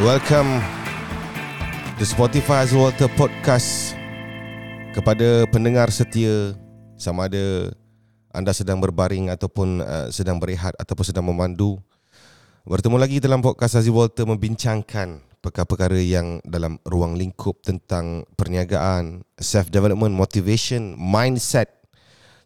Welcome 0.00 0.64
to 2.00 2.04
Spotify 2.08 2.64
Walter 2.72 3.12
Podcast 3.12 3.92
kepada 4.96 5.44
pendengar 5.52 5.92
setia 5.92 6.56
sama 6.96 7.28
ada 7.28 7.68
anda 8.32 8.56
sedang 8.56 8.80
berbaring 8.80 9.28
ataupun 9.28 9.84
uh, 9.84 10.08
sedang 10.08 10.40
berehat 10.40 10.72
ataupun 10.80 11.04
sedang 11.04 11.28
memandu. 11.28 11.76
Bertemu 12.64 12.96
lagi 12.96 13.20
dalam 13.20 13.44
podcast 13.44 13.84
Aziz 13.84 13.92
Walter 13.92 14.24
membincangkan 14.24 15.20
perkara-perkara 15.44 16.00
yang 16.00 16.40
dalam 16.40 16.80
ruang 16.88 17.12
lingkup 17.12 17.60
tentang 17.60 18.24
perniagaan, 18.32 19.20
self 19.36 19.68
development, 19.68 20.16
motivation, 20.16 20.96
mindset 20.96 21.68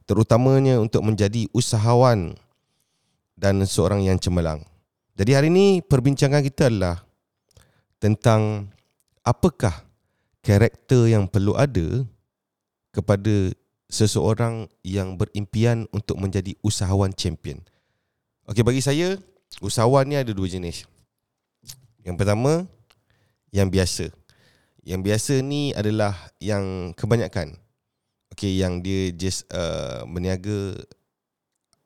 terutamanya 0.03 0.83
untuk 0.83 1.07
menjadi 1.07 1.47
usahawan 1.55 2.35
dan 3.39 3.63
seorang 3.63 4.03
yang 4.03 4.19
cemerlang. 4.19 4.67
Jadi 5.15 5.31
hari 5.31 5.47
ini 5.47 5.79
perbincangan 5.79 6.43
kita 6.43 6.75
adalah 6.75 7.06
tentang 7.99 8.73
apakah 9.25 9.86
karakter 10.45 11.11
yang 11.11 11.27
perlu 11.27 11.57
ada 11.59 12.04
kepada 12.95 13.50
seseorang 13.91 14.71
yang 14.82 15.14
berimpian 15.18 15.87
untuk 15.95 16.18
menjadi 16.18 16.54
usahawan 16.63 17.14
champion. 17.14 17.63
Okey 18.46 18.63
bagi 18.63 18.82
saya 18.82 19.18
usahawan 19.63 20.07
ni 20.07 20.18
ada 20.18 20.31
dua 20.31 20.46
jenis. 20.46 20.87
Yang 22.07 22.17
pertama 22.18 22.67
yang 23.51 23.71
biasa. 23.71 24.11
Yang 24.87 25.01
biasa 25.03 25.35
ni 25.43 25.75
adalah 25.75 26.15
yang 26.39 26.95
kebanyakan. 26.95 27.59
Okey 28.35 28.63
yang 28.63 28.82
dia 28.82 29.11
just 29.15 29.46
uh, 29.51 30.07
berniaga 30.07 30.79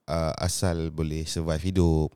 uh, 0.08 0.32
asal 0.36 0.92
boleh 0.92 1.24
survive 1.24 1.64
hidup 1.64 2.12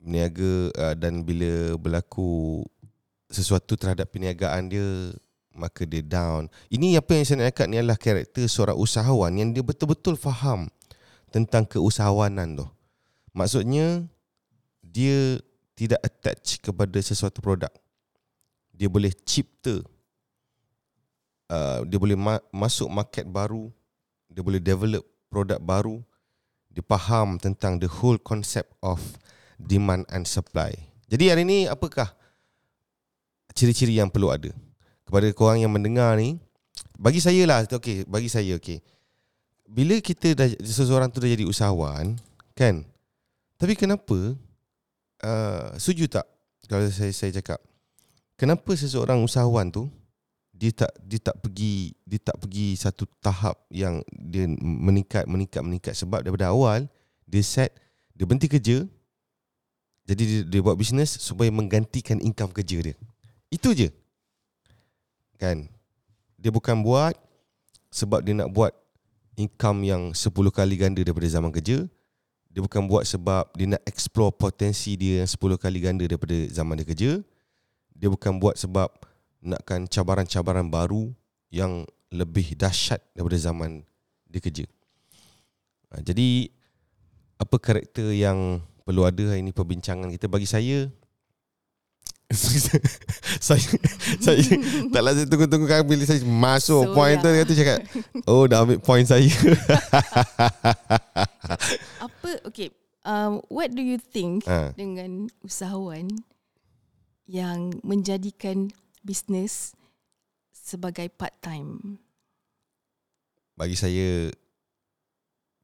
berniaga 0.00 0.72
uh, 0.80 0.94
dan 0.96 1.22
bila 1.22 1.76
berlaku 1.76 2.64
sesuatu 3.30 3.78
terhadap 3.78 4.10
perniagaan 4.10 4.68
dia 4.68 5.14
maka 5.54 5.82
dia 5.86 6.02
down. 6.02 6.46
Ini 6.70 6.98
apa 6.98 7.14
yang 7.14 7.24
saya 7.26 7.36
nak 7.42 7.54
cakap 7.54 7.66
ni 7.70 7.76
adalah 7.78 7.98
karakter 7.98 8.46
seorang 8.46 8.78
usahawan 8.78 9.32
yang 9.34 9.50
dia 9.50 9.62
betul-betul 9.62 10.14
faham 10.14 10.70
tentang 11.30 11.66
keusahawanan 11.66 12.58
tu. 12.58 12.66
Maksudnya 13.34 14.06
dia 14.82 15.38
tidak 15.78 16.02
attach 16.02 16.58
kepada 16.58 16.98
sesuatu 16.98 17.38
produk. 17.38 17.70
Dia 18.74 18.90
boleh 18.90 19.14
cipta 19.26 19.82
uh, 21.50 21.82
dia 21.84 21.98
boleh 21.98 22.14
ma- 22.14 22.44
masuk 22.54 22.86
market 22.86 23.26
baru, 23.26 23.68
dia 24.30 24.40
boleh 24.40 24.62
develop 24.62 25.02
produk 25.28 25.58
baru. 25.58 25.98
Dia 26.70 26.86
faham 26.86 27.34
tentang 27.42 27.82
the 27.82 27.90
whole 27.90 28.16
concept 28.22 28.70
of 28.78 29.02
demand 29.58 30.06
and 30.14 30.22
supply. 30.22 30.70
Jadi 31.10 31.26
hari 31.26 31.42
ini 31.42 31.66
apakah 31.66 32.14
ciri-ciri 33.56 33.98
yang 33.98 34.08
perlu 34.08 34.30
ada 34.30 34.50
kepada 35.06 35.26
korang 35.34 35.58
yang 35.60 35.72
mendengar 35.72 36.14
ni? 36.16 36.38
Bagi 37.00 37.18
saya 37.18 37.42
lah, 37.48 37.64
okey, 37.64 38.04
bagi 38.04 38.28
saya 38.28 38.56
okey. 38.60 38.84
Bila 39.70 39.96
kita 40.02 40.36
dah 40.36 40.48
seseorang 40.60 41.08
tu 41.08 41.22
dah 41.22 41.30
jadi 41.30 41.48
usahawan, 41.48 42.18
kan? 42.52 42.84
Tapi 43.56 43.72
kenapa 43.76 44.36
uh, 45.24 45.72
setuju 45.76 46.08
tak 46.08 46.26
kalau 46.68 46.86
saya 46.88 47.12
saya 47.12 47.34
cakap 47.34 47.60
kenapa 48.38 48.72
seseorang 48.72 49.20
usahawan 49.20 49.68
tu 49.68 49.90
dia 50.54 50.72
tak 50.72 50.92
dia 51.00 51.20
tak 51.20 51.36
pergi 51.40 51.96
dia 52.04 52.20
tak 52.20 52.36
pergi 52.36 52.76
satu 52.76 53.08
tahap 53.20 53.56
yang 53.72 54.04
dia 54.12 54.44
meningkat 54.60 55.24
meningkat 55.24 55.62
meningkat 55.64 55.94
sebab 55.96 56.20
daripada 56.20 56.52
awal 56.52 56.84
dia 57.24 57.40
set 57.40 57.72
dia 58.12 58.28
berhenti 58.28 58.48
kerja 58.48 58.84
jadi 60.10 60.22
dia, 60.26 60.40
dia 60.42 60.60
buat 60.60 60.74
bisnes 60.74 61.22
supaya 61.22 61.54
menggantikan 61.54 62.18
income 62.18 62.50
kerja 62.50 62.82
dia. 62.82 62.96
Itu 63.50 63.74
je. 63.74 63.90
Kan? 65.36 65.66
Dia 66.38 66.54
bukan 66.54 66.80
buat 66.80 67.18
sebab 67.90 68.22
dia 68.22 68.38
nak 68.38 68.54
buat 68.54 68.70
income 69.34 69.82
yang 69.82 70.02
10 70.14 70.30
kali 70.54 70.78
ganda 70.78 71.02
daripada 71.02 71.26
zaman 71.26 71.50
kerja. 71.50 71.84
Dia 72.50 72.60
bukan 72.62 72.86
buat 72.86 73.06
sebab 73.06 73.50
dia 73.54 73.74
nak 73.74 73.82
explore 73.86 74.34
potensi 74.34 74.94
dia 74.94 75.22
yang 75.22 75.30
10 75.30 75.38
kali 75.58 75.78
ganda 75.82 76.06
daripada 76.06 76.34
zaman 76.50 76.78
dia 76.78 76.86
kerja. 76.86 77.10
Dia 77.94 78.08
bukan 78.08 78.38
buat 78.38 78.56
sebab 78.56 78.88
nakkan 79.42 79.90
cabaran-cabaran 79.90 80.70
baru 80.70 81.10
yang 81.50 81.84
lebih 82.10 82.54
dahsyat 82.54 83.02
daripada 83.14 83.38
zaman 83.38 83.82
dia 84.30 84.40
kerja. 84.42 84.66
Ha, 85.90 86.02
jadi 86.02 86.50
apa 87.40 87.56
karakter 87.58 88.14
yang 88.14 88.62
perlu 88.86 89.06
ada 89.06 89.34
hari 89.34 89.42
ini 89.42 89.54
perbincangan 89.54 90.10
kita 90.10 90.26
bagi 90.30 90.46
saya 90.46 90.90
saya 93.46 93.70
saya 94.22 94.44
tak 94.94 95.02
lagi 95.02 95.26
tunggu-tunggu 95.26 95.66
kan 95.66 95.82
bila 95.82 96.06
saya 96.06 96.22
masuk 96.22 96.90
so, 96.90 96.94
point 96.94 97.18
ya. 97.18 97.22
tu 97.22 97.28
dia 97.34 97.44
tu 97.44 97.54
cakap 97.58 97.78
oh 98.30 98.46
dah 98.46 98.62
ambil 98.62 98.78
point 98.78 99.02
saya 99.02 99.26
apa 102.06 102.30
okay 102.46 102.70
um, 103.02 103.42
what 103.50 103.74
do 103.74 103.82
you 103.82 103.98
think 103.98 104.46
ha. 104.46 104.70
dengan 104.78 105.26
usahawan 105.42 106.06
yang 107.26 107.74
menjadikan 107.82 108.70
bisnes 109.02 109.74
sebagai 110.54 111.10
part 111.10 111.34
time 111.42 111.98
bagi 113.58 113.74
saya 113.74 114.30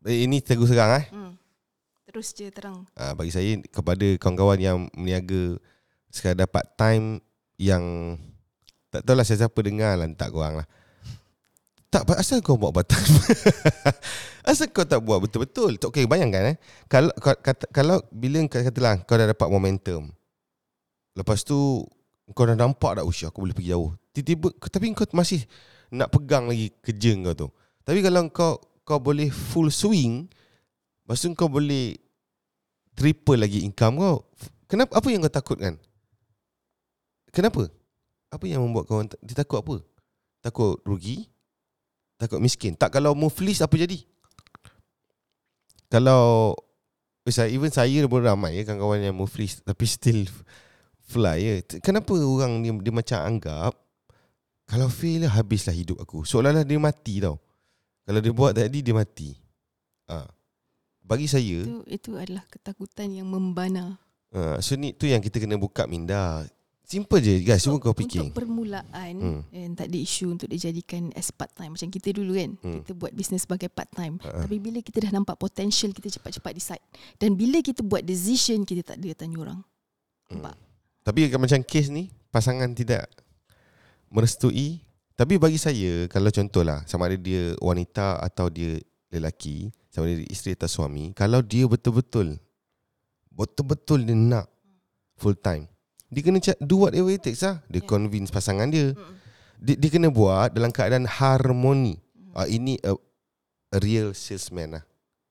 eh, 0.03 0.19
ini 0.27 0.43
tegur 0.43 0.67
serang 0.67 0.99
eh 0.99 1.07
hmm 1.15 1.47
terus 2.17 2.33
je 2.33 2.49
terang. 2.49 2.89
Uh, 2.97 3.13
bagi 3.13 3.29
saya 3.29 3.61
kepada 3.69 4.17
kawan-kawan 4.17 4.57
yang 4.57 4.89
meniaga 4.97 5.61
sekadar 6.11 6.49
part 6.49 6.67
time 6.79 7.21
yang 7.57 8.17
tak 8.93 9.05
tahu 9.05 9.17
lah 9.19 9.27
siapa 9.27 9.59
dengar 9.61 9.99
lah 9.99 10.09
tak 10.15 10.33
korang 10.33 10.63
lah. 10.63 10.69
Tak 11.87 12.03
asal 12.19 12.43
kau 12.43 12.59
buat 12.59 12.75
time. 12.85 13.15
asal 14.51 14.69
kau 14.69 14.85
tak 14.85 15.01
buat 15.01 15.23
betul-betul. 15.23 15.81
Okey 15.81 16.05
bayangkan 16.05 16.55
eh 16.55 16.57
kalau 16.91 17.13
kata, 17.17 17.71
kalau 17.73 18.03
bila 18.13 18.43
katalah 18.49 19.01
kau 19.07 19.17
dah 19.17 19.31
dapat 19.31 19.49
momentum. 19.49 20.13
Lepas 21.17 21.47
tu 21.47 21.85
kau 22.35 22.45
dah 22.45 22.59
nampak 22.59 23.01
dah 23.01 23.05
usia 23.07 23.33
aku 23.33 23.47
boleh 23.47 23.57
pergi 23.57 23.73
jauh. 23.73 23.97
Tiba-tiba 24.13 24.49
tapi 24.69 24.93
kau 24.93 25.09
masih 25.17 25.47
nak 25.89 26.13
pegang 26.13 26.51
lagi 26.51 26.75
kerja 26.83 27.17
kau 27.31 27.35
tu. 27.47 27.49
Tapi 27.87 27.99
kalau 28.03 28.29
kau 28.29 28.53
kau 28.87 28.99
boleh 29.01 29.31
full 29.31 29.73
swing, 29.73 30.29
Lepas 31.07 31.23
tu 31.23 31.31
kau 31.39 31.47
boleh 31.47 31.95
triple 32.99 33.39
lagi 33.39 33.63
income 33.63 34.03
kau. 34.03 34.27
Kenapa 34.67 34.99
apa 34.99 35.07
yang 35.07 35.23
kau 35.23 35.31
takutkan? 35.31 35.79
Kenapa? 37.37 37.69
Apa 38.33 38.49
yang 38.49 38.65
membuat 38.65 38.89
kau 38.89 39.05
dia 39.05 39.37
takut 39.37 39.61
apa? 39.61 39.77
Takut 40.41 40.81
rugi? 40.89 41.29
Takut 42.17 42.41
miskin? 42.41 42.73
Tak 42.73 42.97
kalau 42.97 43.13
muflis 43.13 43.61
apa 43.61 43.77
jadi? 43.77 44.01
Kalau 45.93 46.57
saya 47.29 47.53
even 47.53 47.69
saya 47.69 48.01
pun 48.09 48.25
ramai 48.25 48.57
ya 48.57 48.63
kawan-kawan 48.65 49.05
yang 49.05 49.13
muflis 49.13 49.61
tapi 49.61 49.85
still 49.85 50.25
fly 51.05 51.37
ya. 51.37 51.55
Kenapa 51.85 52.17
orang 52.17 52.65
dia, 52.65 52.73
dia 52.73 52.95
macam 52.97 53.19
anggap 53.21 53.77
kalau 54.65 54.89
fail 54.89 55.29
lah 55.29 55.37
habislah 55.37 55.77
hidup 55.77 56.01
aku. 56.01 56.25
Seolah-olah 56.25 56.65
dia 56.65 56.81
mati 56.81 57.21
tau. 57.21 57.37
Kalau 58.09 58.19
dia 58.25 58.33
buat 58.33 58.57
tadi 58.57 58.81
dia 58.81 58.97
mati. 58.97 59.37
Ah. 60.09 60.25
Ha 60.25 60.37
bagi 61.07 61.31
saya 61.31 61.63
itu 61.63 61.87
itu 61.87 62.11
adalah 62.19 62.43
ketakutan 62.51 63.15
yang 63.15 63.31
membana. 63.31 63.95
Uh, 64.35 64.59
so 64.59 64.75
ni 64.75 64.91
tu 64.91 65.07
yang 65.07 65.23
kita 65.23 65.39
kena 65.39 65.55
buka 65.55 65.87
minda. 65.87 66.43
Simple 66.87 67.19
je 67.19 67.43
guys, 67.43 67.67
semua 67.67 67.83
kau 67.83 67.91
fikir. 67.91 68.31
Untuk 68.31 68.47
permulaan 68.47 69.15
hmm. 69.19 69.41
and 69.51 69.75
tak 69.75 69.91
ada 69.91 69.99
isu 69.99 70.39
untuk 70.39 70.47
dijadikan 70.47 71.11
as 71.19 71.35
part 71.35 71.51
time 71.51 71.75
macam 71.75 71.91
kita 71.91 72.15
dulu 72.15 72.39
kan. 72.39 72.55
Hmm. 72.63 72.87
Kita 72.87 72.95
buat 72.95 73.11
bisnes 73.11 73.43
sebagai 73.43 73.67
part 73.67 73.91
time. 73.91 74.23
Uh-huh. 74.23 74.47
Tapi 74.47 74.63
bila 74.63 74.79
kita 74.79 75.03
dah 75.03 75.11
nampak 75.11 75.35
potential 75.35 75.91
kita 75.91 76.15
cepat-cepat 76.15 76.55
decide. 76.55 76.85
Dan 77.19 77.35
bila 77.35 77.59
kita 77.59 77.83
buat 77.83 78.07
decision 78.07 78.63
kita 78.63 78.87
tak 78.87 79.03
ada 79.03 79.19
tanya 79.19 79.37
orang. 79.43 79.61
Hmm. 80.31 80.47
Tapi 81.03 81.27
macam 81.35 81.59
case 81.67 81.91
ni 81.91 82.07
pasangan 82.31 82.71
tidak 82.71 83.11
merestui. 84.07 84.87
Tapi 85.19 85.43
bagi 85.43 85.59
saya 85.59 86.07
kalau 86.07 86.31
contohlah 86.31 86.87
sama 86.87 87.11
ada 87.11 87.19
dia 87.19 87.59
wanita 87.59 88.23
atau 88.23 88.47
dia 88.47 88.79
lelaki 89.11 89.75
sama 89.91 90.07
ada 90.07 90.23
isteri 90.29 90.53
atau 90.53 90.69
suami 90.69 91.17
kalau 91.17 91.41
dia 91.41 91.65
betul-betul 91.65 92.37
betul-betul 93.33 94.05
dia 94.05 94.13
nak 94.13 94.47
full 95.17 95.33
time 95.33 95.65
dia 96.07 96.23
kena 96.23 96.39
do 96.63 96.87
whatever 96.87 97.11
it 97.11 97.23
takes 97.23 97.43
lah. 97.43 97.59
Dia 97.67 97.83
yeah. 97.83 97.89
convince 97.89 98.31
pasangan 98.31 98.71
dia. 98.71 98.95
dia 99.59 99.75
dia 99.75 99.91
kena 99.91 100.09
buat 100.13 100.55
dalam 100.55 100.71
keadaan 100.71 101.09
harmoni. 101.09 101.99
Uh, 102.37 102.47
ini 102.47 102.79
a, 102.85 102.95
a 103.75 103.79
real 103.83 104.15
salesman 104.15 104.79
lah. 104.79 104.85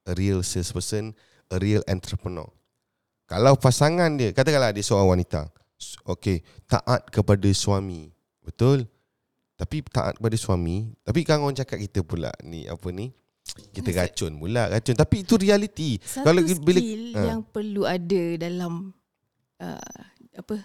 A 0.06 0.14
real 0.18 0.44
salesperson 0.44 1.16
a 1.50 1.58
real 1.62 1.82
entrepreneur. 1.88 2.50
Kalau 3.26 3.58
pasangan 3.58 4.14
dia 4.20 4.36
katakanlah 4.36 4.76
dia 4.76 4.86
seorang 4.86 5.18
wanita. 5.18 5.50
Okay 6.06 6.44
taat 6.70 7.08
kepada 7.10 7.48
suami. 7.56 8.12
Betul? 8.44 8.86
Tapi 9.56 9.82
taat 9.88 10.20
kepada 10.20 10.36
suami 10.36 10.92
tapi 11.02 11.24
kan 11.24 11.40
orang 11.40 11.56
cakap 11.56 11.80
kita 11.80 12.04
pula 12.04 12.30
ni 12.44 12.68
apa 12.68 12.92
ni? 12.92 13.16
Kita 13.46 13.94
racun 13.94 14.42
pula 14.42 14.68
racun. 14.68 14.98
Tapi 14.98 15.16
itu 15.24 15.34
realiti. 15.38 16.02
Satu 16.02 16.26
kalau 16.28 16.42
skill 16.44 16.62
bila, 16.66 16.82
ha. 16.82 17.22
yang 17.30 17.42
perlu 17.46 17.86
ada 17.86 18.24
dalam 18.42 18.92
uh, 19.62 20.02
apa 20.36 20.62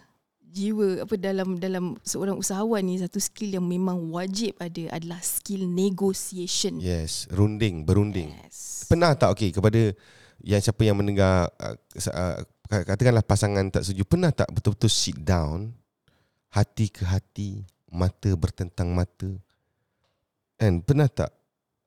jiwa 0.50 1.06
apa 1.06 1.14
dalam 1.14 1.56
dalam 1.62 1.84
seorang 2.02 2.34
usahawan 2.34 2.82
ni 2.82 2.98
satu 2.98 3.22
skill 3.22 3.54
yang 3.54 3.66
memang 3.66 4.10
wajib 4.10 4.58
ada 4.58 4.98
adalah 4.98 5.22
skill 5.22 5.64
negotiation. 5.64 6.82
Yes, 6.82 7.30
runding, 7.30 7.86
berunding. 7.86 8.34
Yes. 8.34 8.84
Pernah 8.90 9.14
tak 9.14 9.38
okey 9.38 9.54
kepada 9.54 9.94
yang 10.42 10.58
siapa 10.58 10.82
yang 10.82 10.98
mendengar 10.98 11.48
uh, 11.62 11.76
uh, 12.10 12.42
katakanlah 12.66 13.22
pasangan 13.22 13.66
tak 13.70 13.86
setuju, 13.86 14.02
pernah 14.06 14.34
tak 14.34 14.50
betul-betul 14.50 14.90
sit 14.90 15.18
down 15.22 15.70
hati 16.50 16.90
ke 16.90 17.06
hati, 17.06 17.62
mata 17.90 18.30
bertentang 18.34 18.90
mata. 18.90 19.30
And 20.58 20.82
pernah 20.82 21.06
tak 21.06 21.30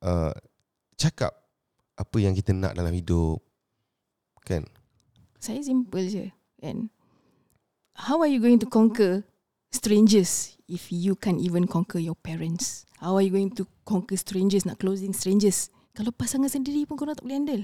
uh, 0.02 0.32
cakap 0.96 1.36
apa 1.94 2.16
yang 2.18 2.32
kita 2.32 2.56
nak 2.56 2.74
dalam 2.74 2.90
hidup? 2.90 3.38
Kan? 4.44 4.66
Saya 5.40 5.60
simple 5.60 6.04
je, 6.08 6.26
kan? 6.60 6.88
How 7.94 8.20
are 8.20 8.28
you 8.28 8.38
going 8.38 8.58
to 8.58 8.66
conquer 8.66 9.22
strangers 9.70 10.58
if 10.66 10.90
you 10.90 11.14
can't 11.14 11.40
even 11.40 11.66
conquer 11.66 11.98
your 11.98 12.14
parents? 12.14 12.86
How 12.98 13.16
are 13.16 13.22
you 13.22 13.30
going 13.30 13.52
to 13.56 13.66
conquer 13.84 14.16
strangers, 14.16 14.64
nak 14.64 14.80
closing 14.80 15.12
strangers? 15.12 15.68
Kalau 15.94 16.10
pasangan 16.10 16.48
sendiri 16.48 16.88
pun 16.88 16.98
kau 16.98 17.06
tak 17.06 17.22
boleh 17.22 17.36
handle. 17.38 17.62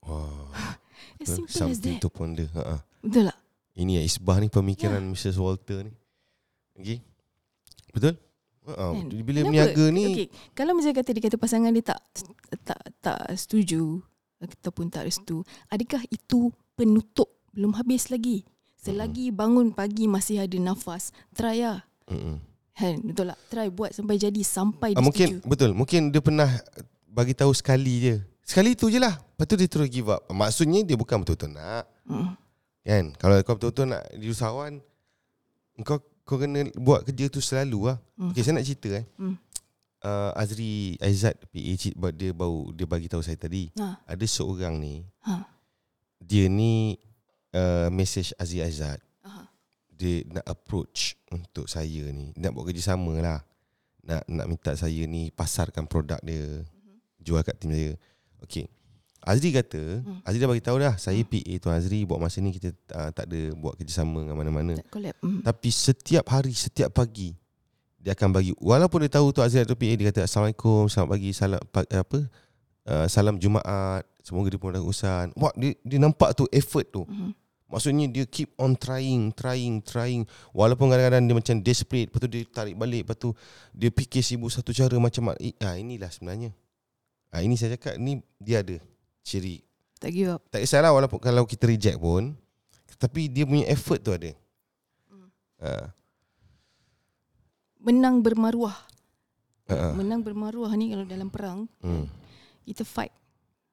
Wow. 0.00 0.48
As 1.20 1.28
simple 1.28 1.50
as 1.50 1.76
Something 1.76 1.96
that. 1.98 2.04
to 2.04 2.08
ponder. 2.08 2.48
Ha-ha. 2.54 2.80
Betul 3.04 3.28
tak? 3.28 3.38
Ini 3.76 4.00
ya 4.00 4.02
isbah 4.02 4.40
ni 4.40 4.48
pemikiran 4.48 5.04
Ya. 5.04 5.10
Mrs. 5.12 5.36
Walter 5.36 5.84
ni. 5.84 5.92
Okay. 6.76 6.98
Betul? 7.92 8.16
Ha, 8.66 8.72
Kan? 8.90 9.06
bila 9.22 9.44
Kenapa? 9.44 9.46
berniaga 9.46 9.84
ni 9.92 10.04
okay. 10.10 10.26
Kalau 10.56 10.72
misalnya 10.74 10.98
kata 10.98 11.10
dia 11.14 11.22
kata 11.22 11.36
pasangan 11.36 11.70
dia 11.70 11.84
tak 11.86 12.00
tak 12.64 12.80
tak 12.98 13.20
setuju 13.36 14.00
ataupun 14.40 14.90
tak 14.90 15.06
restu, 15.06 15.44
adakah 15.68 16.02
itu 16.08 16.50
penutup 16.74 17.30
belum 17.52 17.76
habis 17.76 18.08
lagi? 18.10 18.42
Selagi 18.86 19.34
bangun 19.34 19.74
pagi 19.74 20.06
masih 20.06 20.46
ada 20.46 20.54
nafas, 20.62 21.10
try 21.34 21.58
lah. 21.58 21.82
Mm-mm. 22.06 22.38
Kan, 22.76 23.00
betul 23.02 23.32
tak? 23.32 23.38
Try 23.50 23.66
buat 23.72 23.90
sampai 23.90 24.14
jadi 24.14 24.42
sampai 24.44 24.94
Ah, 24.94 25.00
dia 25.00 25.04
mungkin 25.04 25.26
setuju. 25.32 25.48
betul. 25.48 25.70
Mungkin 25.74 26.00
dia 26.12 26.20
pernah 26.20 26.50
bagi 27.08 27.34
tahu 27.34 27.50
sekali 27.50 27.94
je. 27.98 28.14
Sekali 28.46 28.76
tu 28.78 28.86
je 28.86 29.00
lah. 29.00 29.16
Lepas 29.16 29.44
tu 29.48 29.56
dia 29.56 29.66
terus 29.66 29.88
give 29.90 30.06
up. 30.06 30.22
Maksudnya 30.30 30.86
dia 30.86 30.94
bukan 30.94 31.18
betul-betul 31.18 31.56
nak. 31.56 31.88
Mm. 32.06 32.30
Kan? 32.86 33.04
Kalau 33.18 33.34
kau 33.42 33.56
betul-betul 33.58 33.90
nak 33.90 34.06
jadi 34.14 34.28
usahawan, 34.30 34.72
kau 35.82 35.98
kau 36.22 36.36
kena 36.36 36.68
buat 36.76 37.02
kerja 37.02 37.26
tu 37.26 37.40
selalu 37.40 37.90
lah. 37.90 37.98
Mm. 38.14 38.30
Okay, 38.30 38.42
saya 38.44 38.54
nak 38.54 38.66
cerita 38.68 38.88
eh. 38.92 39.04
Mm. 39.18 39.34
Uh, 40.06 40.30
Azri 40.36 40.94
Aizat 41.00 41.34
PA 41.48 41.72
dia 42.12 42.30
baru 42.30 42.70
dia 42.70 42.86
bagi 42.86 43.08
tahu 43.10 43.24
saya 43.24 43.34
tadi. 43.34 43.72
Ha. 43.80 44.04
Ada 44.06 44.22
seorang 44.28 44.78
ni, 44.78 45.02
Ha. 45.26 45.42
dia 46.20 46.46
ni 46.46 47.00
uh, 47.56 47.88
message 47.88 48.36
Azri 48.36 48.60
Aizat. 48.60 49.00
Aha. 49.22 49.48
dia 49.90 50.22
nak 50.28 50.44
approach 50.44 51.16
untuk 51.28 51.64
saya 51.66 52.04
ni 52.08 52.30
nak 52.34 52.52
buat 52.52 52.66
kerjasama 52.66 53.16
lah 53.16 53.40
nak 54.00 54.22
nak 54.26 54.46
minta 54.46 54.70
saya 54.72 55.02
ni 55.04 55.28
pasarkan 55.30 55.84
produk 55.84 56.20
dia 56.20 56.62
jual 57.18 57.40
kat 57.40 57.56
tim 57.56 57.70
saya 57.70 57.90
okey 58.40 58.68
Azri 59.20 59.50
kata 59.50 59.82
Hmm. 59.98 60.22
Azri 60.22 60.38
dah 60.38 60.46
bagi 60.46 60.62
tahu 60.62 60.78
dah 60.78 60.94
saya 60.94 61.18
PA 61.20 61.52
Tuan 61.58 61.74
Azri 61.74 62.04
buat 62.04 62.16
masa 62.16 62.38
ni 62.38 62.52
kita 62.52 62.70
uh, 62.92 63.10
tak 63.10 63.26
ada 63.26 63.40
buat 63.52 63.74
kerjasama 63.74 64.22
dengan 64.22 64.36
mana-mana 64.36 64.78
Tak 64.78 64.86
collab. 64.88 65.16
Mm. 65.18 65.42
tapi 65.42 65.68
setiap 65.68 66.24
hari 66.28 66.54
setiap 66.54 66.92
pagi 66.92 67.34
dia 67.98 68.14
akan 68.14 68.30
bagi 68.30 68.54
walaupun 68.54 69.02
dia 69.02 69.10
tahu 69.12 69.32
Tuan 69.32 69.44
Azri 69.44 69.58
atau 69.58 69.74
PA 69.74 69.90
dia 69.90 70.06
kata 70.06 70.20
assalamualaikum 70.22 70.86
selamat 70.86 71.10
pagi 71.10 71.30
salam 71.32 71.58
pa- 71.66 71.90
apa 71.90 72.18
uh, 72.86 73.06
salam 73.08 73.34
Jumaat 73.34 74.06
semoga 74.20 74.46
dia 74.46 74.60
pun 74.60 74.70
urusan 74.70 75.34
wah 75.34 75.50
dia 75.52 75.74
dia 75.80 75.98
nampak 75.98 76.30
tu 76.32 76.46
effort 76.52 76.86
tu 76.86 77.02
Mhm. 77.02 77.34
Maksudnya 77.66 78.06
dia 78.06 78.22
keep 78.24 78.54
on 78.56 78.78
trying, 78.78 79.34
trying, 79.34 79.82
trying. 79.82 80.22
Walaupun 80.54 80.86
kadang-kadang 80.86 81.26
dia 81.26 81.34
macam 81.34 81.56
desperate. 81.58 82.06
Lepas 82.08 82.20
tu 82.22 82.30
dia 82.30 82.46
tarik 82.46 82.78
balik. 82.78 83.02
Lepas 83.02 83.18
tu 83.18 83.34
dia 83.74 83.90
fikir 83.90 84.22
sibuk 84.22 84.54
satu 84.54 84.70
cara 84.70 84.94
macam 84.96 85.34
mana. 85.34 85.38
Ah, 85.58 85.74
inilah 85.74 86.06
sebenarnya. 86.06 86.54
Ah, 87.34 87.42
ini 87.42 87.58
saya 87.58 87.74
cakap, 87.74 87.98
ni 87.98 88.22
dia 88.38 88.62
ada 88.62 88.78
ciri. 89.26 89.66
Tak 89.98 90.10
give 90.14 90.30
up. 90.30 90.46
Tak 90.46 90.62
kisahlah 90.62 90.94
walaupun 90.94 91.18
kalau 91.18 91.42
kita 91.42 91.66
reject 91.66 91.98
pun. 91.98 92.38
Tapi 92.96 93.28
dia 93.28 93.42
punya 93.42 93.66
effort 93.66 93.98
tu 93.98 94.14
ada. 94.14 94.30
Ah, 95.58 95.90
Menang 97.76 98.22
bermaruah. 98.22 98.74
ah, 99.66 99.90
ah. 99.90 99.92
Menang 99.94 100.22
bermaruah 100.22 100.70
ni 100.74 100.90
kalau 100.90 101.02
dalam 101.02 101.28
perang, 101.28 101.66
Hmm. 101.82 102.06
kita 102.62 102.82
fight 102.82 103.10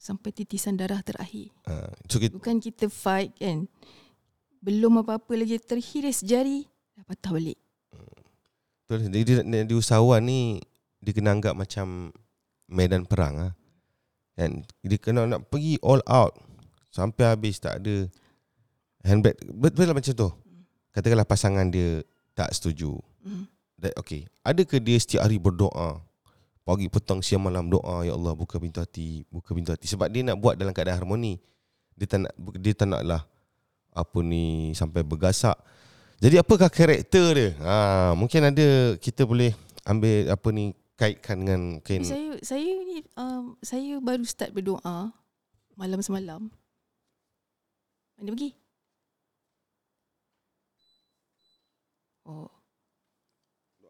sampai 0.04 0.36
titisan 0.36 0.76
darah 0.76 1.00
terakhir. 1.00 1.56
Ah, 1.64 1.88
so 2.12 2.20
kita, 2.20 2.36
Bukan 2.36 2.60
kita 2.60 2.92
fight 2.92 3.32
kan. 3.40 3.72
Belum 4.60 5.00
apa-apa 5.00 5.32
lagi 5.40 5.56
terhiris 5.64 6.20
jari, 6.28 6.68
dah 7.00 7.08
patah 7.08 7.32
balik. 7.32 7.60
betul, 8.84 9.08
dia, 9.08 9.24
dia, 9.24 9.36
dia, 9.48 9.62
dia 9.64 9.78
usahawan 9.80 10.20
ni 10.28 10.60
dia 11.00 11.16
kena 11.16 11.32
anggap 11.32 11.56
macam 11.56 12.12
medan 12.68 13.08
perang 13.08 13.36
ah. 13.40 13.52
Kan 14.36 14.68
dia 14.84 15.00
kena 15.00 15.24
nak 15.24 15.48
pergi 15.48 15.80
all 15.80 16.04
out 16.04 16.36
sampai 16.92 17.32
habis 17.32 17.64
tak 17.64 17.80
ada 17.80 18.12
handbrake. 19.08 19.40
Betul 19.56 19.88
lah 19.88 19.96
macam 19.96 20.12
tu. 20.12 20.30
Katakanlah 20.92 21.28
pasangan 21.28 21.68
dia 21.72 22.04
tak 22.36 22.52
setuju. 22.52 23.00
Mm. 23.24 23.46
That 23.80 23.96
okay. 23.96 24.28
Adakah 24.44 24.80
dia 24.84 24.98
setiap 25.00 25.28
hari 25.28 25.40
berdoa? 25.40 26.02
Pagi, 26.64 26.88
petang, 26.88 27.20
siang, 27.20 27.44
malam 27.44 27.68
doa 27.68 28.08
ya 28.08 28.16
Allah 28.16 28.32
buka 28.32 28.56
pintu 28.56 28.80
hati, 28.80 29.28
buka 29.28 29.52
pintu 29.52 29.76
hati 29.76 29.84
sebab 29.84 30.08
dia 30.08 30.24
nak 30.24 30.40
buat 30.40 30.56
dalam 30.56 30.72
keadaan 30.72 31.04
harmoni. 31.04 31.36
Dia 32.00 32.08
tak 32.08 32.20
nak 32.24 32.34
dia 32.56 32.72
tak 32.72 32.88
naklah 32.88 33.28
apa 33.92 34.20
ni 34.24 34.72
sampai 34.72 35.04
bergasak. 35.04 35.60
Jadi 36.24 36.40
apakah 36.40 36.72
karakter 36.72 37.26
dia? 37.36 37.50
Ha, 37.60 38.16
mungkin 38.16 38.48
ada 38.48 38.96
kita 38.96 39.28
boleh 39.28 39.52
ambil 39.84 40.32
apa 40.32 40.48
ni 40.56 40.72
kaitkan 40.96 41.44
dengan 41.44 41.62
mungkin 41.78 42.08
Saya 42.08 42.40
saya 42.40 42.72
ni 42.88 43.04
um, 43.20 43.60
saya 43.60 44.00
baru 44.00 44.24
start 44.24 44.56
berdoa 44.56 45.12
malam 45.76 46.00
semalam. 46.00 46.48
Mana 48.16 48.32
pergi? 48.32 48.56
Oh, 52.24 52.48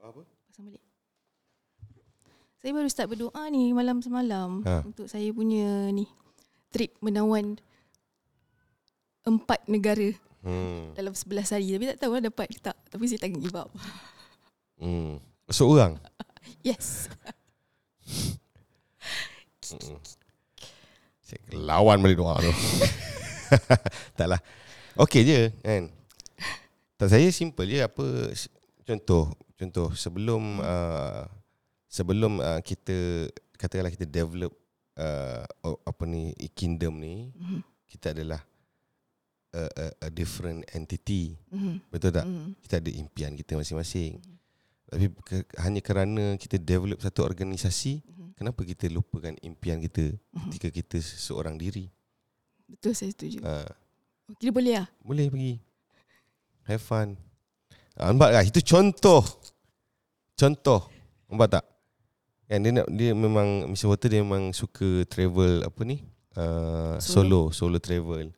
apa? 0.01 0.25
pasang 0.25 0.65
balik. 0.65 0.83
Saya 2.63 2.71
baru 2.71 2.87
start 2.87 3.11
berdoa 3.11 3.43
ni 3.51 3.75
malam 3.75 3.99
semalam 3.99 4.63
Ha. 4.63 4.87
untuk 4.87 5.03
saya 5.05 5.27
punya 5.29 5.91
ni 5.91 6.07
trip 6.71 6.95
menawan 6.97 7.59
empat 9.21 9.67
negara 9.67 10.15
Hmm. 10.39 10.91
dalam 10.91 11.11
11 11.11 11.51
hari 11.51 11.71
tapi 11.71 11.87
tak 11.87 11.99
tahu 11.99 12.15
lah 12.15 12.23
dapat 12.23 12.47
ke 12.47 12.59
tak 12.61 12.75
tapi 12.87 13.03
saya 13.03 13.19
takkan 13.19 13.39
give 13.39 13.51
up. 13.53 13.67
Hmm. 14.79 15.19
Seorang. 15.45 15.99
Yes. 16.59 17.11
Saya 21.19 21.39
lawan 21.51 21.99
balik 21.99 22.15
doa 22.15 22.39
tu. 22.39 22.47
Taklah. 24.19 24.39
Okey 24.95 25.23
je 25.23 25.39
kan. 25.59 25.91
Tak 26.95 27.07
saya 27.09 27.27
simple 27.29 27.63
je 27.63 27.79
apa 27.79 28.31
contoh 28.81 29.31
contoh 29.55 29.91
sebelum 29.91 30.59
uh, 30.59 31.27
sebelum 31.93 32.41
uh, 32.41 32.57
kita 32.59 33.29
katakanlah 33.53 33.93
kita 33.93 34.09
develop 34.09 34.49
uh, 34.97 35.45
apa 35.61 36.03
ni 36.03 36.33
kingdom 36.51 36.97
ni 36.97 37.29
Mhm. 37.31 37.61
kita 37.85 38.09
adalah 38.11 38.41
a, 39.53 39.61
a, 39.69 39.85
a 40.01 40.09
different 40.09 40.65
entity 40.73 41.37
Mhm. 41.53 41.85
betul 41.87 42.09
tak 42.09 42.25
Mhm. 42.25 42.57
kita 42.59 42.81
ada 42.81 42.89
impian 42.91 43.37
kita 43.37 43.53
masing-masing 43.53 44.17
tapi 44.89 45.09
ke, 45.21 45.35
hanya 45.57 45.81
kerana 45.81 46.33
kita 46.35 46.57
develop 46.57 46.97
satu 46.97 47.21
organisasi 47.21 48.01
Mhm. 48.01 48.27
kenapa 48.33 48.61
kita 48.63 48.89
lupakan 48.89 49.37
impian 49.39 49.77
kita 49.77 50.17
Mhm. 50.33 50.49
ketika 50.49 50.69
kita 50.73 50.97
seorang 50.97 51.53
diri 51.55 51.93
Betul 52.65 52.97
saya 52.97 53.13
setuju. 53.13 53.37
uh, 53.45 53.69
Kita 54.33 54.49
boleh 54.49 54.81
lah. 54.81 54.87
boleh 55.05 55.29
pergi 55.29 55.53
have 56.65 56.81
fun 56.81 57.13
uh, 58.01 58.09
nampak 58.09 58.33
tak 58.33 58.43
itu 58.49 58.59
contoh 58.65 59.21
contoh 60.33 60.89
nampak 61.29 61.61
tak 61.61 61.65
kan 62.47 62.59
dia 62.59 62.71
nak 62.75 62.87
dia 62.91 63.11
memang 63.15 63.71
Mr. 63.71 63.87
Water 63.87 64.09
dia 64.11 64.21
memang 64.21 64.51
suka 64.51 65.07
travel 65.07 65.63
apa 65.63 65.81
ni? 65.87 66.03
Uh, 66.33 66.97
solo. 66.99 67.53
solo 67.53 67.77
travel. 67.77 68.33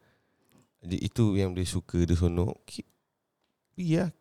Jadi 0.86 0.98
itu 1.02 1.34
yang 1.40 1.56
dia 1.56 1.66
suka 1.66 2.06
dia 2.06 2.18
Ki- 2.68 2.88
pergi 3.74 3.96
lah 4.00 4.12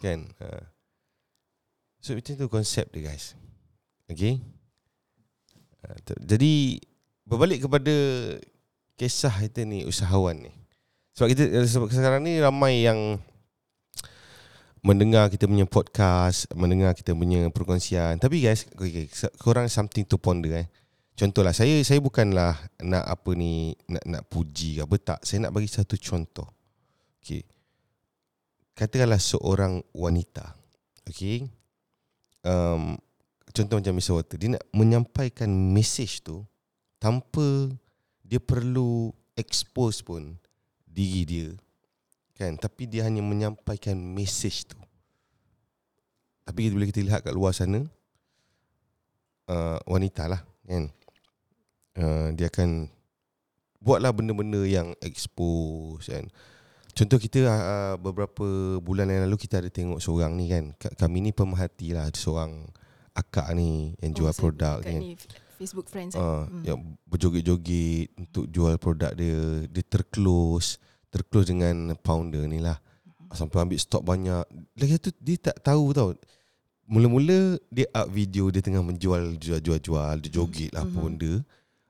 kan? 0.00 0.28
Uh. 0.38 0.64
so 1.98 2.14
macam 2.14 2.32
tu 2.36 2.46
konsep 2.46 2.86
dia 2.92 3.10
guys. 3.10 3.34
Okay? 4.06 4.38
Uh, 5.82 5.96
t- 6.04 6.22
jadi 6.22 6.52
berbalik 7.26 7.66
kepada 7.66 7.94
kisah 8.94 9.34
kita 9.34 9.66
ni 9.66 9.82
usahawan 9.82 10.46
ni. 10.46 10.52
Sebab 11.16 11.28
kita 11.32 11.42
sebab 11.66 11.88
sekarang 11.90 12.22
ni 12.22 12.38
ramai 12.38 12.84
yang 12.84 13.18
mendengar 14.86 15.26
kita 15.26 15.50
punya 15.50 15.66
podcast, 15.66 16.46
mendengar 16.54 16.94
kita 16.94 17.10
punya 17.10 17.50
perkongsian. 17.50 18.22
Tapi 18.22 18.38
guys, 18.38 18.70
okay, 18.70 19.10
korang 19.42 19.66
something 19.66 20.06
to 20.06 20.14
ponder 20.14 20.62
eh. 20.62 20.70
Contohlah 21.18 21.50
saya 21.50 21.82
saya 21.82 21.98
bukanlah 21.98 22.54
nak 22.86 23.02
apa 23.02 23.30
ni 23.34 23.74
nak 23.90 24.04
nak 24.06 24.22
puji 24.30 24.78
ke 24.78 24.80
apa 24.86 24.96
tak. 25.02 25.20
Saya 25.26 25.48
nak 25.48 25.58
bagi 25.58 25.66
satu 25.66 25.98
contoh. 25.98 26.46
Okey. 27.18 27.42
katakanlah 28.76 29.18
seorang 29.18 29.80
wanita, 29.96 30.52
okay, 31.08 31.48
um, 32.44 32.94
contoh 33.50 33.80
macam 33.80 33.96
Mr. 33.96 34.14
Water, 34.20 34.36
dia 34.36 34.52
nak 34.52 34.64
menyampaikan 34.76 35.48
message 35.48 36.20
tu 36.20 36.44
tanpa 37.00 37.72
dia 38.20 38.36
perlu 38.36 39.10
expose 39.32 40.04
pun 40.04 40.36
diri 40.84 41.24
dia, 41.24 41.48
kan? 42.36 42.54
Tapi 42.60 42.86
dia 42.86 43.08
hanya 43.08 43.24
menyampaikan 43.24 43.96
message 43.96 44.68
tu. 44.68 44.78
Tapi 46.46 46.70
bila 46.70 46.86
kita 46.86 47.02
lihat 47.02 47.26
kat 47.26 47.34
luar 47.34 47.50
sana, 47.50 47.82
uh, 49.50 49.78
wanita 49.88 50.30
lah, 50.30 50.44
kan? 50.68 50.92
Uh, 51.96 52.28
dia 52.36 52.52
akan 52.52 52.92
buatlah 53.80 54.12
benda-benda 54.12 54.60
yang 54.68 54.92
expose 55.00 56.12
kan. 56.12 56.28
Contoh 56.96 57.20
kita 57.20 57.44
uh, 57.44 57.94
beberapa 58.00 58.80
bulan 58.80 59.12
yang 59.12 59.28
lalu 59.28 59.36
kita 59.36 59.60
ada 59.60 59.68
tengok 59.68 60.00
seorang 60.00 60.32
ni 60.32 60.48
kan. 60.48 60.72
Kami 60.76 61.28
ni 61.28 61.30
pemerhati 61.30 61.92
lah 61.92 62.08
seorang 62.08 62.64
akak 63.12 63.52
ni 63.52 63.92
yang 64.00 64.16
jual 64.16 64.32
oh, 64.32 64.36
produk 64.36 64.80
kan. 64.80 65.00
Ni 65.00 65.16
Facebook 65.56 65.88
friends 65.88 66.16
uh, 66.16 66.48
hmm. 66.48 66.64
Yang 66.64 66.78
berjoget-joget 67.08 68.12
untuk 68.16 68.44
jual 68.48 68.74
produk 68.80 69.12
dia. 69.12 69.68
Dia 69.68 69.84
terclose. 69.84 70.80
Terclose 71.16 71.48
dengan 71.48 71.96
founder 72.04 72.44
ni 72.44 72.60
lah. 72.60 72.76
Hmm. 72.76 73.32
Sampai 73.32 73.64
ambil 73.64 73.80
stok 73.80 74.04
banyak. 74.04 74.44
Lagi 74.76 75.00
tu 75.00 75.10
dia 75.16 75.40
tak 75.40 75.64
tahu 75.64 75.96
tau. 75.96 76.12
Mula-mula 76.86 77.56
dia 77.72 77.88
up 77.96 78.12
video 78.12 78.52
dia 78.52 78.60
tengah 78.60 78.84
menjual 78.84 79.40
jual-jual-jual. 79.40 80.14
Dia 80.20 80.30
joget 80.30 80.76
lah 80.76 80.84
hmm. 80.84 80.92
apa 80.92 80.98
benda. 81.00 81.32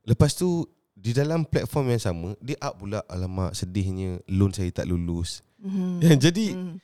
Lepas 0.06 0.38
tu 0.38 0.64
di 0.96 1.12
dalam 1.12 1.44
platform 1.44 1.92
yang 1.92 2.02
sama 2.02 2.28
dia 2.40 2.56
up 2.64 2.80
pula 2.80 3.04
alamak 3.06 3.52
sedihnya 3.52 4.18
loan 4.32 4.50
saya 4.50 4.72
tak 4.72 4.88
lulus. 4.88 5.44
Mm-hmm. 5.60 5.92
Ya, 6.00 6.12
jadi 6.30 6.46
mm. 6.56 6.74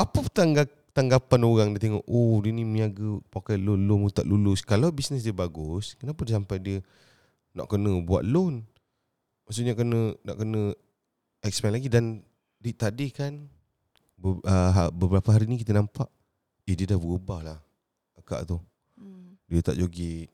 apa 0.00 0.18
tanggap 0.32 0.68
tanggapan 0.96 1.40
orang 1.44 1.68
dia 1.76 1.86
tengok 1.86 2.02
oh 2.08 2.40
dia 2.40 2.50
ni 2.50 2.64
meniaga 2.64 3.20
pakai 3.28 3.60
loan 3.60 3.84
loan 3.84 4.08
tak 4.08 4.24
lulus. 4.24 4.64
Kalau 4.64 4.88
bisnes 4.88 5.22
dia 5.22 5.36
bagus, 5.36 5.94
kenapa 6.00 6.24
dia 6.24 6.40
sampai 6.40 6.58
dia 6.58 6.78
nak 7.52 7.68
kena 7.68 7.92
buat 8.02 8.24
loan? 8.24 8.64
Maksudnya 9.46 9.76
kena 9.76 10.16
nak 10.24 10.36
kena 10.40 10.62
expand 11.42 11.74
lagi 11.74 11.86
dan 11.86 12.22
di 12.58 12.72
tadi 12.74 13.10
kan 13.14 13.34
uh, 14.22 14.90
beberapa 14.90 15.30
hari 15.30 15.46
ni 15.46 15.58
kita 15.58 15.74
nampak 15.76 16.10
eh 16.66 16.74
dia 16.74 16.90
dah 16.90 16.98
berubah 16.98 17.40
lah 17.42 17.58
akak 18.18 18.44
tu. 18.44 18.58
Mm. 18.98 19.38
Dia 19.48 19.60
tak 19.64 19.78
joget. 19.78 20.28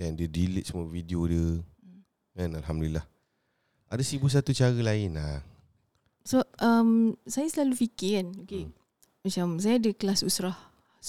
Dan 0.00 0.16
dia 0.16 0.24
delete 0.24 0.64
semua 0.64 0.88
video 0.88 1.28
dia. 1.28 1.60
Kan 2.40 2.56
Alhamdulillah 2.56 3.04
Ada 3.90 4.02
sibu 4.06 4.30
satu 4.30 4.54
cara 4.54 4.72
lain 4.72 5.18
lah 5.18 5.42
So 6.22 6.40
um, 6.62 7.12
Saya 7.26 7.50
selalu 7.50 7.74
fikir 7.86 8.22
kan 8.22 8.28
okay. 8.46 8.64
Hmm. 8.64 8.74
Macam 9.26 9.46
saya 9.58 9.76
ada 9.76 9.90
kelas 9.92 10.22
usrah 10.22 10.56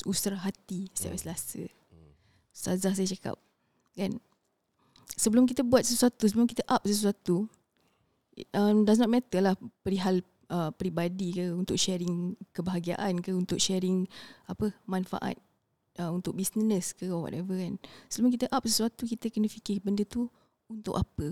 Usrah 0.03 0.41
hati 0.41 0.89
Setiap 0.91 1.15
hmm. 1.15 1.21
Selasa 1.21 1.63
hmm. 1.63 2.11
Ustazah 2.51 2.93
saya 2.97 3.07
cakap 3.07 3.35
Kan 3.93 4.17
Sebelum 5.15 5.45
kita 5.45 5.61
buat 5.61 5.85
sesuatu 5.85 6.25
Sebelum 6.25 6.49
kita 6.49 6.65
up 6.65 6.81
sesuatu 6.83 7.45
um, 8.53 8.83
Does 8.83 8.97
not 9.01 9.11
matter 9.11 9.41
lah 9.41 9.55
Perihal 9.85 10.21
uh, 10.49 10.69
Peribadi 10.73 11.35
ke 11.35 11.45
Untuk 11.53 11.77
sharing 11.77 12.37
Kebahagiaan 12.51 13.21
ke 13.21 13.33
Untuk 13.33 13.61
sharing 13.61 14.05
Apa 14.49 14.73
Manfaat 14.85 15.37
uh, 16.01 16.11
Untuk 16.11 16.37
business 16.37 16.93
ke 16.95 17.09
Or 17.09 17.27
whatever 17.29 17.53
kan 17.57 17.77
Sebelum 18.09 18.33
kita 18.33 18.49
up 18.49 18.65
sesuatu 18.65 19.03
Kita 19.03 19.27
kena 19.29 19.49
fikir 19.51 19.81
Benda 19.81 20.05
tu 20.07 20.29
untuk 20.71 20.95
apa? 20.95 21.27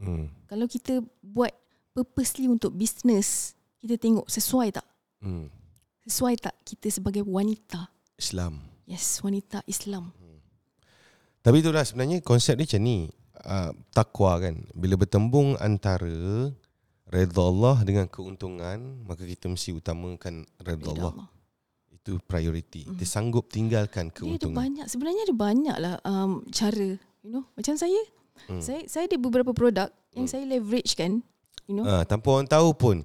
Hmm. 0.00 0.32
Kalau 0.48 0.64
kita 0.64 1.04
buat 1.20 1.52
purposely 1.92 2.48
untuk 2.48 2.72
business, 2.72 3.52
kita 3.76 4.00
tengok 4.00 4.24
sesuai 4.24 4.72
tak? 4.72 4.86
Hmm. 5.20 5.52
Sesuai 6.08 6.40
tak 6.40 6.56
kita 6.64 6.88
sebagai 6.88 7.26
wanita? 7.28 7.92
Islam. 8.16 8.64
Yes, 8.88 9.20
wanita 9.20 9.60
Islam. 9.68 10.16
Hmm. 10.16 10.40
Tapi 11.44 11.60
itulah 11.60 11.84
sebenarnya 11.84 12.24
konsep 12.24 12.56
dia 12.56 12.64
macam 12.64 12.82
ni. 12.82 12.98
Uh, 13.44 13.70
takwa 13.94 14.38
kan. 14.42 14.66
Bila 14.74 14.98
bertembung 14.98 15.54
antara 15.62 16.50
redha 17.08 17.42
Allah 17.42 17.76
dengan 17.86 18.06
keuntungan, 18.10 19.04
maka 19.06 19.22
kita 19.24 19.46
mesti 19.46 19.74
utamakan 19.74 20.46
redha 20.62 20.90
Allah. 20.94 21.12
Allah. 21.14 21.28
Itu 21.92 22.18
priority. 22.24 22.86
Hmm. 22.86 22.96
Kita 22.96 23.04
sanggup 23.06 23.50
tinggalkan 23.50 24.10
keuntungan. 24.10 24.38
Dia 24.38 24.46
ada 24.46 24.50
banyak. 24.54 24.86
Sebenarnya 24.90 25.22
ada 25.24 25.36
banyak 25.36 25.76
lah 25.78 25.94
um, 26.02 26.42
cara. 26.50 26.98
You 27.26 27.30
know, 27.34 27.44
macam 27.58 27.74
saya, 27.74 27.98
Hmm. 28.46 28.62
Saya 28.62 28.86
saya 28.86 29.10
ada 29.10 29.18
beberapa 29.18 29.50
produk 29.50 29.90
yang 30.14 30.30
hmm. 30.30 30.32
saya 30.32 30.44
leverage 30.46 30.94
kan, 30.94 31.18
you 31.66 31.74
know. 31.74 31.82
Ah, 31.82 32.06
tanpa 32.06 32.30
orang 32.30 32.46
tahu 32.46 32.70
pun 32.76 32.96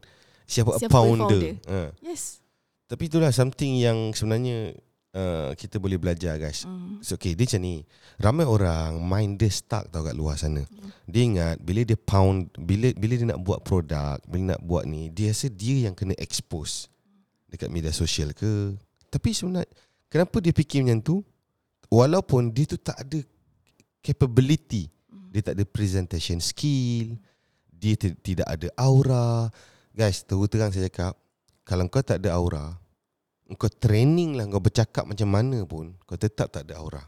siapa, 0.45 0.77
siapa 0.77 0.93
founder. 0.93 1.25
founder. 1.25 1.53
Ah. 1.65 1.89
Yes. 2.05 2.43
Tapi 2.85 3.09
itulah 3.09 3.33
something 3.33 3.81
yang 3.81 4.13
sebenarnya 4.13 4.77
uh, 5.15 5.53
kita 5.55 5.77
boleh 5.77 6.01
belajar 6.01 6.35
guys. 6.41 6.67
Mm. 6.67 6.99
So, 7.05 7.15
okay, 7.15 7.37
dia 7.37 7.45
macam 7.47 7.61
ni. 7.61 7.75
Ramai 8.19 8.45
orang 8.45 9.01
mind 9.01 9.41
dia 9.41 9.49
stuck 9.49 9.89
tau 9.89 10.05
kat 10.05 10.13
luar 10.17 10.37
sana. 10.37 10.65
Mm. 10.65 10.89
Dia 11.09 11.21
ingat 11.23 11.55
bila 11.61 11.81
dia 11.85 11.97
pound, 11.97 12.51
bila 12.59 12.91
bila 12.97 13.13
dia 13.15 13.27
nak 13.29 13.41
buat 13.41 13.61
produk, 13.63 14.17
bila 14.27 14.57
nak 14.57 14.61
buat 14.61 14.83
ni, 14.85 15.13
dia 15.13 15.31
rasa 15.31 15.49
dia 15.49 15.89
yang 15.89 15.95
kena 15.95 16.13
expose 16.19 16.91
dekat 17.49 17.69
media 17.69 17.93
sosial 17.93 18.33
ke. 18.33 18.73
Tapi 19.13 19.29
sebenarnya, 19.29 19.69
kenapa 20.09 20.41
dia 20.41 20.53
fikir 20.53 20.81
macam 20.83 20.99
tu? 21.01 21.15
Walaupun 21.93 22.49
dia 22.49 22.65
tu 22.65 22.81
tak 22.81 23.05
ada 23.05 23.21
capability 24.03 24.91
dia 25.33 25.41
tak 25.41 25.57
ada 25.57 25.65
presentation 25.65 26.37
skill 26.37 27.17
dia 27.71 27.97
t- 27.97 28.19
tidak 28.21 28.45
ada 28.45 28.67
aura 28.77 29.49
guys 29.95 30.21
terus 30.27 30.45
terang 30.51 30.69
saya 30.69 30.91
cakap 30.91 31.17
kalau 31.65 31.87
kau 31.87 32.03
tak 32.03 32.21
ada 32.21 32.35
aura 32.35 32.77
kau 33.55 33.69
training 33.69 34.37
lah 34.37 34.45
kau 34.49 34.61
bercakap 34.61 35.07
macam 35.07 35.29
mana 35.29 35.63
pun 35.63 35.93
kau 36.05 36.17
tetap 36.17 36.49
tak 36.53 36.69
ada 36.69 36.79
aura 36.79 37.03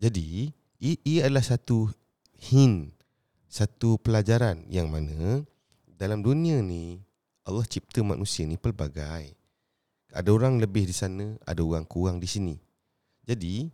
jadi 0.00 0.50
ia 0.80 1.28
adalah 1.28 1.44
satu 1.44 1.92
hint 2.40 2.92
satu 3.50 4.00
pelajaran 4.00 4.64
yang 4.70 4.88
mana 4.88 5.44
dalam 5.86 6.24
dunia 6.24 6.64
ni 6.64 7.02
Allah 7.44 7.66
cipta 7.66 8.00
manusia 8.00 8.46
ni 8.46 8.56
pelbagai 8.56 9.36
ada 10.10 10.28
orang 10.32 10.58
lebih 10.58 10.88
di 10.88 10.94
sana 10.96 11.36
ada 11.44 11.60
orang 11.60 11.84
kurang 11.84 12.18
di 12.18 12.26
sini 12.26 12.56
jadi 13.30 13.70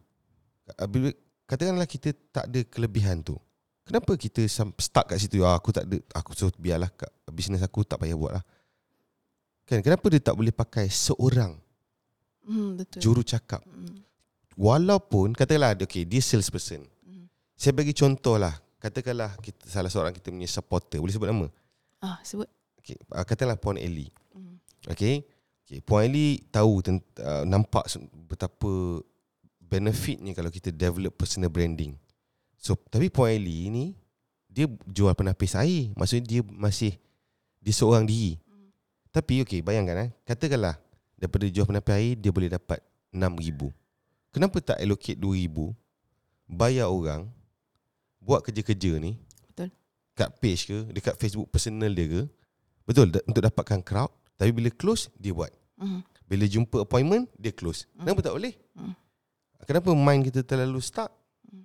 katakanlah 1.46 1.86
kita 1.86 2.12
tak 2.34 2.50
ada 2.50 2.60
kelebihan 2.66 3.22
tu. 3.22 3.38
Kenapa 3.86 4.18
kita 4.18 4.42
stuck 4.50 5.06
kat 5.06 5.22
situ? 5.22 5.46
Ah, 5.46 5.54
aku 5.54 5.70
tak 5.70 5.86
ada, 5.86 5.96
aku 6.10 6.34
so 6.34 6.50
biarlah 6.58 6.90
kat 6.90 7.06
bisnes 7.30 7.62
aku 7.62 7.86
tak 7.86 8.02
payah 8.02 8.18
buat 8.18 8.42
lah. 8.42 8.44
Kan, 9.66 9.82
kenapa 9.82 10.06
dia 10.06 10.22
tak 10.22 10.38
boleh 10.38 10.54
pakai 10.54 10.86
seorang 10.86 11.58
mm, 12.46 12.70
betul. 12.78 13.00
juru 13.02 13.22
cakap? 13.26 13.66
Mm. 13.66 13.98
Walaupun, 14.54 15.34
katakanlah, 15.34 15.74
okay, 15.74 16.06
dia 16.06 16.22
salesperson. 16.22 16.86
Mm. 17.02 17.26
Saya 17.58 17.74
bagi 17.74 17.90
contoh 17.90 18.38
lah. 18.38 18.54
Katakanlah 18.78 19.34
kita, 19.42 19.66
salah 19.66 19.90
seorang 19.90 20.14
kita 20.14 20.30
punya 20.30 20.46
supporter. 20.46 21.02
Boleh 21.02 21.10
sebut 21.10 21.26
nama? 21.26 21.46
Ah, 21.98 22.22
sebut. 22.22 22.46
Okay, 22.78 22.94
uh, 23.10 23.26
katakanlah 23.26 23.58
Puan 23.58 23.74
Eli. 23.74 24.06
Mm. 24.38 24.54
Okay. 24.86 25.26
okay. 25.66 25.82
Puan 25.82 26.06
Eli 26.06 26.46
tahu, 26.54 26.86
uh, 26.86 27.42
nampak 27.42 27.90
betapa 28.30 29.02
benefitnya 29.58 30.30
kalau 30.30 30.54
kita 30.54 30.70
develop 30.70 31.18
personal 31.18 31.50
branding. 31.50 31.98
So, 32.54 32.78
tapi 32.78 33.10
Puan 33.10 33.34
Eli 33.34 33.66
ni 33.66 33.84
dia 34.46 34.70
jual 34.86 35.10
penapis 35.18 35.58
air. 35.58 35.90
Maksudnya 35.98 36.24
dia 36.24 36.40
masih 36.46 36.94
dia 37.58 37.74
seorang 37.74 38.06
diri. 38.06 38.38
Tapi 39.16 39.40
okey, 39.48 39.64
bayangkan 39.64 39.96
eh, 40.04 40.10
katakanlah 40.28 40.76
daripada 41.16 41.48
jual 41.48 41.64
penapis 41.64 41.96
air 41.96 42.20
dia 42.20 42.28
boleh 42.28 42.52
dapat 42.52 42.84
6000. 43.08 43.72
Kenapa 44.28 44.60
tak 44.60 44.76
allocate 44.76 45.16
2000 45.16 45.72
bayar 46.44 46.92
orang 46.92 47.24
buat 48.20 48.44
kerja-kerja 48.44 49.00
ni? 49.00 49.16
Betul. 49.48 49.72
Kat 50.12 50.36
page 50.36 50.68
ke, 50.68 50.78
dekat 50.92 51.16
Facebook 51.16 51.48
personal 51.48 51.96
dia 51.96 52.04
ke? 52.04 52.22
Betul 52.84 53.08
untuk 53.24 53.40
dapatkan 53.40 53.80
crowd, 53.80 54.12
tapi 54.36 54.52
bila 54.52 54.68
close 54.68 55.08
dia 55.16 55.32
buat. 55.32 55.48
Uh-huh. 55.80 56.04
Bila 56.28 56.44
jumpa 56.44 56.84
appointment 56.84 57.24
dia 57.40 57.56
close. 57.56 57.88
Uh-huh. 57.96 58.04
Kenapa 58.04 58.20
tak 58.20 58.36
boleh? 58.36 58.52
Uh-huh. 58.76 58.94
Kenapa 59.64 59.96
mind 59.96 60.28
kita 60.28 60.44
terlalu 60.44 60.84
stuck? 60.84 61.08
Hmm. 61.48 61.64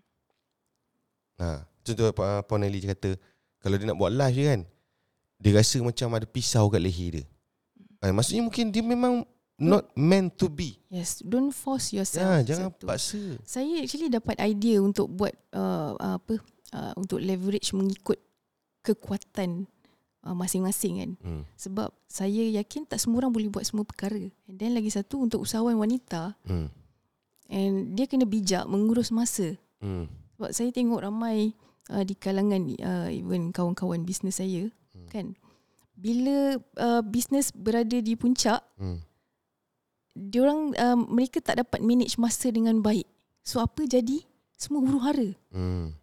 Ha, 1.35 1.67
contoh 1.83 2.15
Puan 2.47 2.63
Nelly 2.63 2.79
kata 2.79 3.19
kalau 3.59 3.75
dia 3.75 3.91
nak 3.91 3.99
buat 3.99 4.15
live 4.15 4.39
je 4.39 4.43
kan 4.47 4.61
dia 5.41 5.51
rasa 5.57 5.81
macam 5.81 6.07
ada 6.15 6.23
pisau 6.29 6.69
kat 6.71 6.79
leher 6.79 7.09
dia. 7.19 7.25
Ha, 8.01 8.09
maksudnya 8.09 8.41
mungkin 8.41 8.73
dia 8.73 8.81
memang 8.81 9.23
not 9.61 9.93
meant 9.93 10.33
to 10.41 10.49
be. 10.49 10.81
Yes, 10.89 11.21
don't 11.21 11.53
force 11.53 11.93
yourself. 11.93 12.25
Ya, 12.25 12.41
jangan 12.41 12.73
satu. 12.73 12.85
paksa. 12.89 13.21
Saya 13.45 13.85
actually 13.85 14.09
dapat 14.09 14.41
idea 14.41 14.81
untuk 14.81 15.07
buat 15.13 15.37
uh, 15.53 15.93
apa 16.01 16.41
uh, 16.73 16.93
untuk 16.97 17.21
leverage 17.21 17.69
mengikut 17.77 18.17
kekuatan 18.81 19.69
uh, 20.25 20.33
masing-masing 20.33 20.93
kan. 20.97 21.11
Hmm. 21.21 21.43
Sebab 21.61 21.93
saya 22.09 22.41
yakin 22.57 22.89
tak 22.89 22.97
semua 22.97 23.21
orang 23.21 23.33
boleh 23.37 23.53
buat 23.53 23.61
semua 23.61 23.85
perkara. 23.85 24.33
And 24.49 24.57
then 24.57 24.73
lagi 24.73 24.89
satu 24.89 25.21
untuk 25.21 25.45
usahawan 25.45 25.77
wanita, 25.77 26.33
hmm. 26.49 26.81
And 27.51 27.99
dia 27.99 28.07
kena 28.07 28.23
bijak 28.23 28.63
mengurus 28.63 29.11
masa. 29.11 29.59
Hmm. 29.83 30.07
Sebab 30.39 30.55
saya 30.55 30.71
tengok 30.71 31.03
ramai 31.03 31.51
uh, 31.91 32.01
di 32.07 32.15
kalangan 32.15 32.63
uh, 32.79 33.09
even 33.11 33.51
kawan-kawan 33.51 34.07
bisnes 34.07 34.39
saya 34.39 34.71
hmm. 34.95 35.11
kan 35.11 35.35
bila 36.01 36.57
uh, 36.81 37.01
bisnes 37.05 37.53
berada 37.53 38.01
di 38.01 38.17
puncak, 38.17 38.65
Hmm. 38.81 39.05
diorang 40.17 40.73
uh, 40.73 40.97
mereka 40.97 41.37
tak 41.37 41.61
dapat 41.61 41.79
manage 41.85 42.17
masa 42.17 42.49
dengan 42.49 42.81
baik. 42.81 43.05
So 43.45 43.61
apa 43.61 43.85
jadi? 43.85 44.25
Semua 44.57 44.81
huru 44.81 44.97
hara. 45.01 45.29
Hmm. 45.53 45.93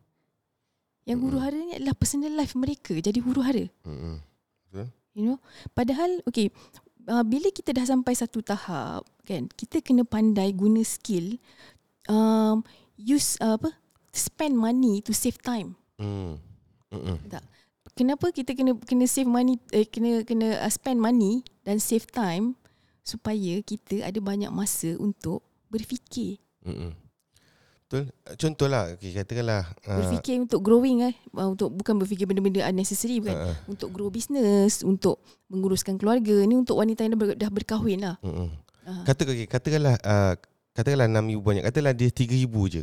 Yang 1.02 1.19
huru 1.26 1.38
hara 1.43 1.59
ni 1.59 1.75
adalah 1.75 1.99
personal 1.99 2.31
life 2.35 2.55
mereka 2.55 2.95
jadi 2.95 3.19
huru 3.19 3.43
hara. 3.43 3.67
Hmm. 3.83 4.23
Betul? 4.71 4.87
You 5.19 5.23
know, 5.35 5.38
padahal 5.75 6.23
okay, 6.31 6.55
uh, 7.11 7.26
bila 7.26 7.50
kita 7.50 7.75
dah 7.75 7.83
sampai 7.83 8.14
satu 8.14 8.38
tahap 8.38 9.02
kan, 9.26 9.50
kita 9.59 9.83
kena 9.83 10.07
pandai 10.07 10.55
guna 10.55 10.87
skill 10.87 11.43
um, 12.07 12.62
use 12.95 13.35
uh, 13.43 13.59
apa? 13.59 13.75
spend 14.14 14.55
money 14.59 15.02
to 15.02 15.11
save 15.14 15.38
time. 15.43 15.75
Hmm. 15.99 16.38
Hmm. 16.90 17.19
Tak. 17.26 17.43
Kenapa 17.99 18.31
kita 18.31 18.55
kena 18.55 18.78
kena 18.87 19.11
save 19.11 19.26
money 19.26 19.59
eh, 19.75 19.83
kena 19.83 20.23
kena 20.23 20.62
uh, 20.62 20.71
spend 20.71 21.02
money 21.02 21.43
dan 21.67 21.83
save 21.83 22.07
time 22.07 22.55
supaya 23.02 23.59
kita 23.67 24.07
ada 24.07 24.23
banyak 24.23 24.55
masa 24.55 24.95
untuk 25.02 25.43
berfikir. 25.67 26.38
Hmm. 26.62 26.95
Betul. 27.88 28.12
Contohlah, 28.37 28.93
okay, 28.93 29.17
katakanlah 29.17 29.64
uh, 29.88 29.99
Berfikir 30.05 30.45
untuk 30.45 30.61
growing 30.61 31.09
eh 31.09 31.14
uh, 31.33 31.49
untuk 31.49 31.73
bukan 31.73 31.97
berfikir 31.97 32.28
benda-benda 32.28 32.69
unnecessary 32.69 33.19
bukan 33.19 33.49
uh, 33.49 33.57
untuk 33.64 33.88
grow 33.97 34.12
business, 34.12 34.85
untuk 34.85 35.25
menguruskan 35.49 35.97
keluarga. 35.97 36.45
Ni 36.45 36.52
untuk 36.52 36.76
wanita 36.76 37.02
yang 37.02 37.17
dah, 37.17 37.21
ber, 37.21 37.28
dah 37.35 37.50
berkahwin 37.50 38.05
lah. 38.05 38.17
hmm. 38.23 38.52
Ah. 38.88 39.05
Kata 39.05 39.28
okay, 39.28 39.45
katakanlah 39.45 39.97
uh, 40.00 40.33
katakanlah 40.76 41.09
6000 41.11 41.45
banyak. 41.45 41.64
Katakanlah 41.64 41.97
dia 41.97 42.09
3000 42.12 42.73
je. 42.73 42.83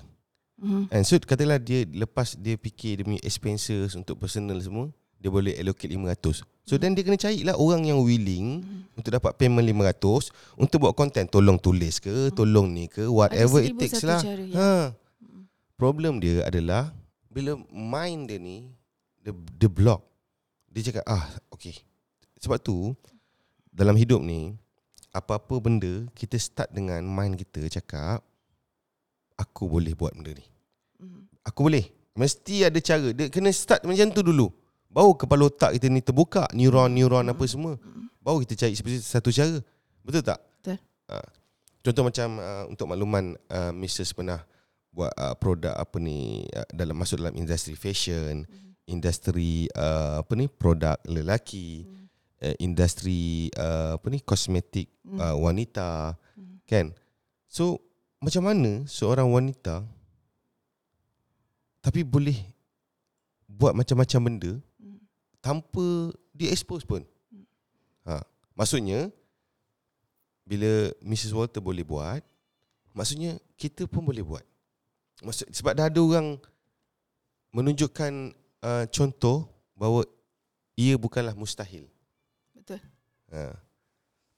Mm. 0.56 0.88
And 0.90 1.04
so 1.04 1.20
katakanlah 1.20 1.60
dia 1.60 1.84
lepas 1.86 2.34
dia 2.38 2.56
fikir 2.56 3.04
punya 3.04 3.22
expenses 3.22 3.94
untuk 3.98 4.18
personal 4.22 4.56
semua, 4.62 4.90
dia 5.26 5.34
boleh 5.34 5.58
allocate 5.58 5.90
500. 5.90 6.46
So 6.70 6.78
then 6.78 6.94
dia 6.94 7.02
kena 7.02 7.18
carilah 7.18 7.58
orang 7.58 7.90
yang 7.90 7.98
willing 8.06 8.62
untuk 8.94 9.10
dapat 9.10 9.34
payment 9.42 9.66
500 9.66 10.30
untuk 10.54 10.86
buat 10.86 10.94
content. 10.94 11.26
Tolong 11.26 11.58
tulis 11.58 11.98
ke, 11.98 12.30
tolong 12.30 12.70
ni 12.70 12.86
ke, 12.86 13.10
whatever 13.10 13.58
it 13.58 13.74
takes 13.74 14.06
lah. 14.06 14.22
cara, 14.22 14.46
ya. 14.46 14.54
Ha. 14.54 14.70
Problem 15.82 16.22
dia 16.22 16.46
adalah 16.46 16.94
bila 17.26 17.58
mind 17.74 18.30
dia 18.30 18.38
ni 18.38 18.70
dia, 19.26 19.34
dia 19.34 19.66
block. 19.66 20.06
Dia 20.70 20.94
cakap 20.94 21.10
ah 21.10 21.26
okay. 21.50 21.74
Sebab 22.38 22.62
tu 22.62 22.94
dalam 23.74 23.98
hidup 23.98 24.22
ni 24.22 24.54
apa-apa 25.10 25.58
benda 25.58 26.06
kita 26.14 26.38
start 26.38 26.70
dengan 26.70 27.02
mind 27.02 27.42
kita 27.42 27.66
cakap 27.82 28.22
aku 29.42 29.66
boleh 29.66 29.98
buat 29.98 30.14
benda 30.14 30.38
ni. 30.38 30.46
Mm. 31.02 31.26
Aku 31.50 31.66
boleh. 31.66 31.90
Mesti 32.14 32.70
ada 32.70 32.78
cara. 32.78 33.10
Dia 33.10 33.26
kena 33.34 33.50
start 33.50 33.90
macam 33.90 34.14
tu 34.14 34.22
dulu. 34.22 34.54
Baru 34.96 35.12
kepala 35.20 35.52
otak 35.52 35.76
kita 35.76 35.92
ni 35.92 36.00
terbuka, 36.00 36.48
neuron-neuron 36.56 37.28
apa 37.28 37.44
semua. 37.52 37.76
Baru 38.24 38.40
kita 38.48 38.64
cari 38.64 38.80
satu 39.04 39.28
cara. 39.28 39.60
Betul 40.00 40.24
tak? 40.24 40.40
Betul. 40.64 40.80
Ha. 41.12 41.20
Contoh 41.84 42.08
macam 42.08 42.40
uh, 42.40 42.64
untuk 42.72 42.88
makluman 42.88 43.36
uh, 43.52 43.76
Mrs 43.76 44.16
pernah 44.16 44.40
buat 44.96 45.12
uh, 45.20 45.36
produk 45.36 45.76
apa 45.76 46.00
ni 46.00 46.48
uh, 46.56 46.64
dalam 46.72 46.96
masuk 46.96 47.20
dalam 47.20 47.36
industri 47.36 47.76
fashion, 47.76 48.48
industri 48.88 49.68
uh, 49.76 50.24
apa 50.24 50.32
ni 50.40 50.48
produk 50.48 50.96
lelaki, 51.04 51.84
uh, 52.40 52.56
industri 52.64 53.52
uh, 53.60 54.00
apa 54.00 54.08
ni 54.08 54.24
kosmetik 54.24 54.88
uh, 55.20 55.36
wanita, 55.36 56.16
kan? 56.64 56.96
So 57.52 57.84
macam 58.24 58.48
mana 58.48 58.88
seorang 58.88 59.28
wanita 59.28 59.84
tapi 61.84 62.02
boleh 62.02 62.40
buat 63.46 63.78
macam-macam 63.78 64.20
benda 64.26 64.52
tanpa 65.46 66.10
dia 66.34 66.50
expose 66.50 66.82
pun. 66.82 67.06
Ha, 68.10 68.26
maksudnya 68.58 69.14
bila 70.42 70.90
Mrs 71.06 71.38
Walter 71.38 71.62
boleh 71.62 71.86
buat, 71.86 72.26
maksudnya 72.98 73.38
kita 73.54 73.86
pun 73.86 74.02
boleh 74.02 74.26
buat. 74.26 74.42
Maksud 75.22 75.54
sebab 75.54 75.78
dah 75.78 75.86
ada 75.86 76.02
orang 76.02 76.42
menunjukkan 77.54 78.34
uh, 78.66 78.86
contoh 78.90 79.46
bahawa 79.78 80.02
ia 80.74 80.98
bukanlah 80.98 81.38
mustahil. 81.38 81.86
Betul. 82.58 82.82
Ha. 83.30 83.54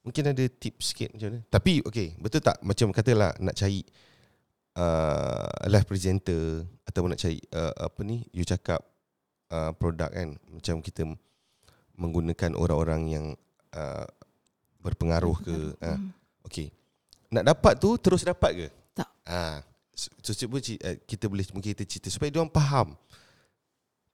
Mungkin 0.04 0.28
ada 0.28 0.44
tips 0.44 0.92
sikit 0.92 1.16
macam 1.16 1.28
mana. 1.32 1.40
Tapi 1.48 1.80
okay, 1.88 2.12
betul 2.20 2.44
tak 2.44 2.60
macam 2.60 2.92
katalah 2.92 3.32
nak 3.40 3.56
cari 3.56 3.80
uh, 4.76 5.48
live 5.72 5.88
presenter 5.88 6.68
ataupun 6.84 7.16
nak 7.16 7.20
cari 7.20 7.40
uh, 7.56 7.72
apa 7.88 8.00
ni 8.04 8.28
you 8.30 8.44
cakap 8.44 8.84
uh, 9.48 9.70
produk 9.72 10.08
kan 10.08 10.28
macam 10.46 10.78
kita 10.78 11.02
menggunakan 11.94 12.54
orang-orang 12.54 13.02
yang 13.08 13.26
uh, 13.72 14.06
berpengaruh 14.78 15.36
ke 15.38 15.56
uh, 15.76 15.98
Mm. 15.98 16.10
okay. 16.42 16.70
Nak 17.28 17.44
dapat 17.44 17.76
tu 17.76 17.92
terus 17.98 18.22
dapat 18.22 18.50
ke? 18.54 18.66
Tak. 18.94 19.10
Ah, 19.22 19.60
so, 19.92 20.08
so, 20.22 20.32
ci- 20.32 20.80
uh, 20.80 20.96
kita 21.02 21.26
boleh 21.26 21.44
mungkin 21.52 21.72
kita 21.72 21.84
cerita 21.84 22.08
supaya 22.08 22.30
dia 22.30 22.40
orang 22.40 22.48
faham 22.48 22.88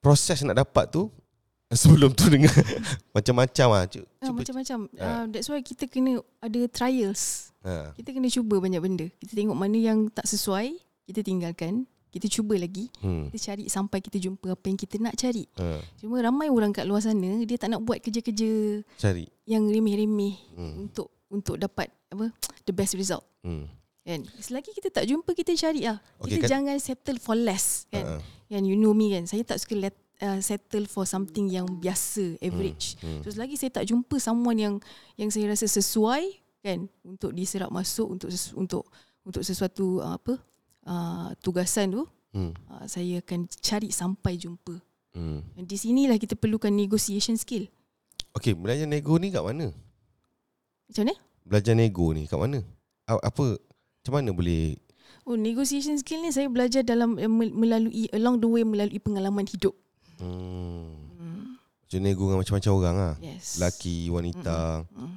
proses 0.01 0.43
nak 0.43 0.59
dapat 0.59 0.91
tu 0.91 1.09
sebelum 1.75 2.13
tu 2.13 2.27
dengan 2.29 2.51
macam-macam 3.17 3.69
ah. 3.73 3.85
Cu- 3.87 4.07
Ah, 4.21 4.27
Cuba 4.27 4.39
macam-macam. 4.43 4.79
Ah. 4.97 5.05
Uh, 5.05 5.25
that's 5.31 5.49
why 5.49 5.61
kita 5.61 5.85
kena 5.87 6.19
ada 6.41 6.61
trials. 6.69 7.53
ha. 7.63 7.93
Kita 7.93 8.11
kena 8.11 8.29
cuba 8.29 8.57
banyak 8.59 8.81
benda. 8.81 9.07
Kita 9.21 9.33
tengok 9.35 9.55
mana 9.55 9.77
yang 9.77 10.09
tak 10.09 10.25
sesuai, 10.25 10.75
kita 11.07 11.21
tinggalkan. 11.21 11.85
Kita 12.15 12.31
cuba 12.31 12.55
lagi. 12.55 12.87
Hmm. 13.03 13.27
Kita 13.27 13.51
cari 13.51 13.67
sampai 13.67 13.99
kita 13.99 14.23
jumpa 14.23 14.55
apa 14.55 14.65
yang 14.65 14.79
kita 14.79 15.03
nak 15.03 15.19
cari. 15.19 15.51
Ha. 15.59 15.83
Cuma 15.99 16.23
ramai 16.23 16.47
orang 16.47 16.71
kat 16.71 16.87
luar 16.87 17.03
sana, 17.03 17.43
dia 17.43 17.59
tak 17.59 17.75
nak 17.75 17.83
buat 17.83 17.99
kerja-kerja 17.99 18.81
Cari. 18.95 19.27
yang 19.45 19.67
remeh-remeh 19.67 20.39
Hmm. 20.55 20.87
untuk 20.87 21.11
untuk 21.27 21.59
dapat 21.59 21.91
apa 22.09 22.31
the 22.63 22.71
best 22.71 22.95
result. 22.95 23.27
Hmm. 23.43 23.67
Kan? 24.07 24.23
Selagi 24.39 24.71
kita 24.71 24.95
tak 24.95 25.11
jumpa, 25.11 25.35
kita 25.35 25.59
cari 25.59 25.83
lah. 25.83 25.99
Okay, 26.21 26.39
kita 26.39 26.47
kan- 26.47 26.51
jangan 26.63 26.77
settle 26.79 27.19
for 27.19 27.35
less. 27.35 27.91
Kan? 27.91 28.05
Ha. 28.07 28.23
Kan 28.47 28.63
you 28.63 28.79
know 28.79 28.95
me 28.95 29.11
kan. 29.11 29.27
Saya 29.27 29.43
tak 29.43 29.59
suka 29.59 29.75
let, 29.75 29.97
uh, 30.23 30.39
settle 30.39 30.87
for 30.87 31.03
something 31.03 31.51
yang 31.51 31.67
biasa, 31.67 32.39
average. 32.39 32.95
Hmm. 33.03 33.27
So 33.27 33.35
selagi 33.35 33.59
saya 33.59 33.75
tak 33.75 33.91
jumpa 33.91 34.15
someone 34.17 34.55
yang 34.57 34.75
yang 35.17 35.35
saya 35.35 35.51
rasa 35.51 35.67
sesuai 35.67 36.31
kan 36.63 36.87
untuk 37.03 37.35
diserap 37.35 37.69
masuk 37.69 38.07
untuk 38.09 38.31
untuk 38.55 38.87
untuk 39.21 39.43
sesuatu 39.43 39.99
uh, 39.99 40.15
apa 40.15 40.39
uh, 40.85 41.33
tugasan 41.41 41.93
tu, 41.93 42.03
Hmm. 42.35 42.51
uh, 42.67 42.83
saya 42.85 43.23
akan 43.23 43.47
cari 43.47 43.89
sampai 43.89 44.35
jumpa. 44.35 44.75
Hmm. 45.15 45.47
Dan 45.55 45.65
di 45.65 45.79
sinilah 45.79 46.19
kita 46.19 46.35
perlukan 46.35 46.69
negotiation 46.69 47.39
skill. 47.39 47.71
Okay, 48.35 48.51
belajar 48.51 48.91
nego 48.91 49.15
ni 49.15 49.31
kat 49.31 49.39
mana? 49.39 49.71
Macam 50.91 51.03
mana? 51.07 51.15
Belajar 51.47 51.75
nego 51.79 52.11
ni 52.11 52.27
kat 52.27 52.35
mana? 52.35 52.59
A- 53.07 53.23
Apa? 53.23 53.55
Macam 53.55 54.13
mana 54.13 54.35
boleh? 54.35 54.75
Oh, 55.23 55.39
negotiation 55.39 55.95
skill 55.97 56.21
ni 56.21 56.35
saya 56.35 56.51
belajar 56.51 56.83
dalam 56.83 57.15
eh, 57.17 57.31
mel- 57.31 57.55
melalui 57.55 58.11
along 58.11 58.43
the 58.43 58.49
way 58.51 58.67
melalui 58.67 58.99
pengalaman 58.99 59.47
hidup. 59.47 59.73
Hmm. 60.19 60.91
Hmm. 61.15 61.55
Macam 61.87 62.01
nego 62.03 62.23
dengan 62.27 62.39
macam-macam 62.43 62.73
orang 62.75 62.97
ah. 62.99 63.15
Yes. 63.23 63.57
Lelaki, 63.57 64.11
wanita. 64.11 64.83
Mm. 64.91 65.17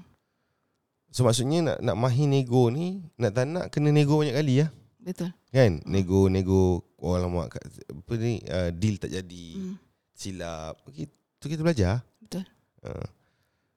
So 1.10 1.26
maksudnya 1.26 1.60
nak 1.66 1.78
nak 1.82 1.98
mahir 1.98 2.30
nego 2.30 2.70
ni, 2.70 3.02
nak 3.18 3.34
tak 3.34 3.50
nak 3.50 3.66
kena 3.74 3.90
nego 3.90 4.22
banyak 4.22 4.38
kali 4.38 4.62
ya. 4.62 4.68
Betul. 5.08 5.32
Kan? 5.50 5.80
Nego 5.88 6.28
nego 6.28 6.60
oh 7.00 7.16
lama 7.16 7.48
apa 7.48 8.12
ni 8.20 8.44
uh, 8.44 8.70
deal 8.70 9.00
tak 9.00 9.10
jadi. 9.10 9.46
Mm. 9.56 9.76
Silap. 10.12 10.84
Okay, 10.84 11.08
tu 11.40 11.48
kita 11.48 11.64
belajar. 11.64 12.04
Betul. 12.20 12.44
Uh, 12.84 13.08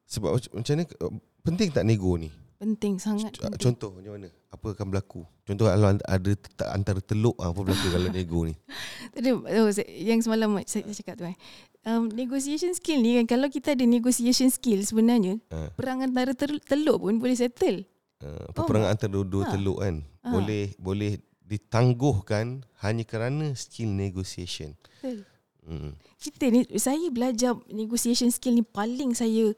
sebab 0.05 0.35
macam- 0.35 0.55
mana 0.75 0.83
uh, 0.99 1.13
penting 1.41 1.71
tak 1.71 1.87
nego 1.87 2.19
ni? 2.19 2.35
Penting 2.59 2.99
sangat. 2.99 3.33
C- 3.33 3.41
penting. 3.41 3.63
Contoh 3.63 3.95
macam 3.95 4.19
mana? 4.19 4.29
Apa 4.51 4.75
akan 4.75 4.87
berlaku? 4.91 5.23
Contoh 5.47 5.65
kalau 5.65 5.95
ada 5.95 6.31
antara 6.69 7.01
teluk 7.01 7.39
ah, 7.39 7.49
apa 7.49 7.61
berlaku 7.63 7.87
kalau 7.89 8.09
nego 8.11 8.41
ni? 8.43 8.55
Tadi 9.15 9.29
oh, 9.33 9.71
yang 9.87 10.21
semalam 10.21 10.59
saya, 10.67 10.85
cakap 10.91 11.15
tu 11.15 11.25
eh. 11.25 11.39
Um, 11.81 12.13
negotiation 12.13 12.77
skill 12.77 13.01
ni 13.01 13.17
kan 13.17 13.25
kalau 13.31 13.49
kita 13.49 13.73
ada 13.73 13.89
negotiation 13.89 14.53
skill 14.53 14.85
sebenarnya 14.85 15.41
Ha. 15.49 15.73
perang 15.73 16.05
antara 16.05 16.37
teluk 16.37 17.01
pun 17.01 17.17
boleh 17.17 17.33
settle. 17.33 17.89
Uh, 18.21 18.53
peperangan 18.53 18.93
antara 18.93 19.17
dua 19.25 19.49
Ha. 19.49 19.57
teluk 19.57 19.81
kan 19.81 20.05
Ha. 20.21 20.29
boleh 20.29 20.77
boleh 20.77 21.17
ditangguhkan 21.43 22.61
hanya 22.79 23.03
kerana 23.03 23.57
skill 23.57 23.89
negotiation. 23.89 24.77
Betul. 25.01 25.25
Hmm. 25.61 25.93
Kita 26.17 26.45
ni 26.49 26.69
saya 26.77 27.09
belajar 27.09 27.57
negotiation 27.67 28.29
skill 28.29 28.55
ni 28.55 28.65
paling 28.65 29.13
saya 29.13 29.57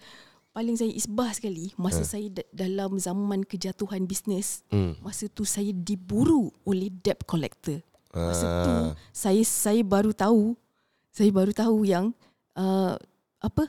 paling 0.50 0.76
saya 0.76 0.92
isbah 0.92 1.32
sekali 1.32 1.74
masa 1.74 2.02
Ha. 2.02 2.08
saya 2.08 2.26
da- 2.30 2.50
dalam 2.52 2.96
zaman 2.96 3.42
kejatuhan 3.42 4.06
bisnes. 4.06 4.62
Hmm. 4.68 4.94
Masa 5.00 5.26
tu 5.26 5.42
saya 5.42 5.74
diburu 5.74 6.54
oleh 6.62 6.86
debt 6.92 7.26
collector. 7.26 7.82
Masa 8.14 8.46
Ah. 8.46 8.62
tu 8.62 8.72
saya 9.10 9.42
saya 9.42 9.82
baru 9.82 10.14
tahu 10.14 10.54
saya 11.10 11.28
baru 11.28 11.50
tahu 11.50 11.82
yang 11.82 12.14
uh, 12.54 12.94
apa 13.38 13.66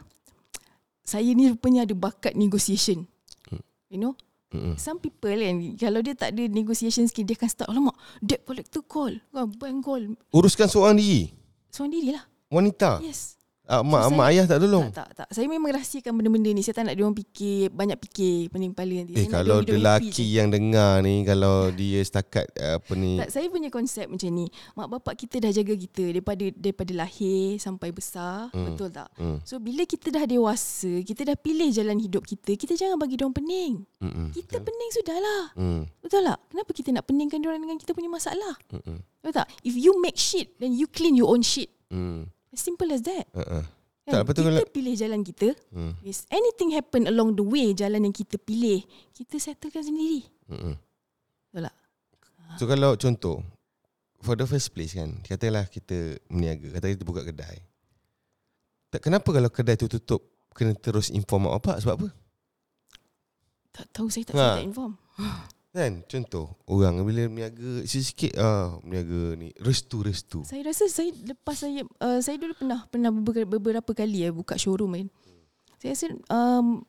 saya 1.01 1.33
ni 1.33 1.49
rupanya 1.49 1.81
ada 1.81 1.97
bakat 1.97 2.37
negotiation. 2.37 3.09
You 3.89 3.97
know? 3.97 4.13
Mm-mm. 4.53 4.77
Some 4.77 5.01
people 5.01 5.33
kan 5.33 5.57
kalau 5.81 5.99
dia 6.05 6.13
tak 6.13 6.37
ada 6.37 6.45
negotiation 6.45 7.09
skill 7.09 7.25
dia 7.25 7.33
akan 7.33 7.49
start 7.49 7.67
alamak 7.73 7.97
debt 8.21 8.45
collector 8.45 8.85
call, 8.85 9.17
bank 9.33 9.81
call. 9.81 10.13
Uruskan 10.29 10.69
seorang 10.69 11.01
diri. 11.01 11.33
Seorang 11.73 11.91
diri 11.91 12.09
lah. 12.13 12.23
Wanita. 12.53 13.01
Yes. 13.01 13.41
Ah, 13.63 13.79
mak, 13.79 14.01
So, 14.03 14.11
mak 14.11 14.27
saya- 14.27 14.31
ayah 14.33 14.45
tak 14.45 14.59
tolong. 14.59 14.85
Tak, 14.87 15.07
tak, 15.07 15.09
tak. 15.15 15.27
Saya 15.31 15.47
memang 15.47 15.71
rahsiakan 15.71 16.11
benda-benda 16.13 16.49
ni. 16.49 16.59
Saya 16.59 16.75
tak 16.75 16.83
nak 16.83 16.93
dia 16.93 17.03
orang 17.03 17.15
fikir, 17.15 17.71
banyak 17.71 17.95
fikir 17.97 18.35
pening 18.47 18.71
kepala 18.71 18.93
nanti. 18.93 19.13
Eh 19.13 19.23
Saya 19.23 19.31
kalau 19.33 19.57
diorang 19.57 19.79
happy 19.79 20.03
lelaki 20.03 20.11
je. 20.21 20.35
yang 20.35 20.47
dengar 20.49 20.91
ni 20.99 21.15
kalau 21.23 21.55
dia 21.69 21.99
setakat 21.99 22.45
eh, 22.53 22.75
apa 22.75 22.91
ni 22.93 23.11
Tak, 23.17 23.29
saya 23.31 23.47
punya 23.47 23.69
konsep 23.69 24.05
macam 24.05 24.29
ni. 24.29 24.45
Mak 24.73 24.87
bapak 24.89 25.13
kita 25.15 25.39
dah 25.39 25.49
jaga 25.49 25.73
kita 25.73 26.03
daripada 26.05 26.43
daripada 26.51 26.91
lahir 26.93 27.55
sampai 27.57 27.89
besar, 27.89 28.51
Hmm. 28.51 28.67
betul 28.67 28.89
tak? 28.89 29.07
Hmm. 29.15 29.39
So 29.43 29.57
bila 29.57 29.83
kita 29.83 30.11
dah 30.11 30.25
dewasa, 30.25 30.99
kita 30.99 31.23
dah 31.23 31.37
pilih 31.37 31.71
jalan 31.71 31.97
hidup 31.97 32.23
kita, 32.23 32.53
kita 32.53 32.75
jangan 32.75 32.99
bagi 32.99 33.15
dia 33.15 33.23
orang 33.23 33.37
pening. 33.37 33.73
Mm-mm. 33.97 34.27
Kita 34.29 34.59
pening 34.59 34.91
sudahlah. 34.91 35.43
Hmm. 35.55 35.87
Betul 35.97 36.21
tak? 36.21 36.39
Kenapa 36.49 36.69
kita 36.69 36.89
nak 36.91 37.07
peningkan 37.07 37.39
dia 37.39 37.47
orang 37.47 37.63
dengan 37.63 37.77
kita 37.77 37.91
punya 37.91 38.11
masalah? 38.11 38.59
Mm-mm. 38.69 38.99
Betul 39.17 39.33
tak? 39.33 39.47
If 39.61 39.73
you 39.73 39.95
make 39.97 40.15
shit, 40.15 40.51
then 40.57 40.75
you 40.75 40.85
clean 40.85 41.15
your 41.15 41.31
own 41.31 41.39
shit. 41.39 41.71
Hmm. 41.87 42.27
As 42.53 42.61
simple 42.61 42.85
as 42.87 43.01
that. 43.01 43.25
Uh-uh. 43.33 43.65
Kan? 44.03 44.11
Tak, 44.13 44.21
betul 44.23 44.41
kita 44.45 44.51
kalau- 44.53 44.69
pilih 44.69 44.93
jalan 44.93 45.21
kita. 45.21 45.47
Hmm. 45.71 45.95
If 46.01 46.27
anything 46.27 46.69
happen 46.71 47.07
along 47.07 47.33
the 47.33 47.41
way, 47.41 47.71
jalan 47.71 48.03
yang 48.03 48.11
kita 48.11 48.37
pilih, 48.37 48.83
kita 49.11 49.39
settlekan 49.39 49.81
sendiri. 49.81 50.27
Mm-mm. 50.45 50.75
Betul 51.49 51.65
tak? 51.65 51.75
So 52.53 52.67
kalau 52.67 52.93
contoh 52.93 53.41
For 54.19 54.35
the 54.35 54.45
first 54.45 54.71
place 54.71 54.93
kan 54.93 55.19
Katalah 55.19 55.65
kita 55.65 56.21
meniaga 56.27 56.69
Katalah 56.69 56.93
kita 56.93 57.01
buka 57.01 57.21
kedai 57.23 57.57
tak, 58.87 59.01
Kenapa 59.01 59.25
kalau 59.25 59.49
kedai 59.49 59.73
tu 59.73 59.89
tutup 59.89 60.21
Kena 60.51 60.75
terus 60.75 61.09
inform 61.09 61.47
mak 61.47 61.57
bapak 61.57 61.81
Sebab 61.81 61.93
apa? 61.97 62.07
Tak 63.73 63.85
tahu 63.89 64.05
saya 64.07 64.23
tak, 64.23 64.33
Ha. 64.33 64.37
saya 64.37 64.57
tak 64.61 64.67
inform. 64.69 64.93
Kan 65.73 66.05
contoh 66.05 66.53
Orang 66.69 67.01
bila 67.01 67.25
meniaga 67.25 67.81
Sikit-sikit 67.81 68.37
ah, 68.37 68.77
Meniaga 68.85 69.33
ni 69.33 69.49
Restu-restu 69.57 70.45
Saya 70.45 70.69
rasa 70.69 70.85
saya 70.85 71.09
lepas 71.25 71.57
saya 71.57 71.81
uh, 71.97 72.21
saya 72.21 72.37
dulu 72.37 72.53
pernah 72.53 72.85
pernah 72.85 73.09
beberapa, 73.09 73.49
beberapa 73.57 73.91
kali 73.97 74.21
ya 74.21 74.29
buka 74.29 74.53
showroom 74.53 74.93
kan. 74.93 75.07
Saya 75.81 75.97
rasa 75.97 76.05
um, 76.29 76.85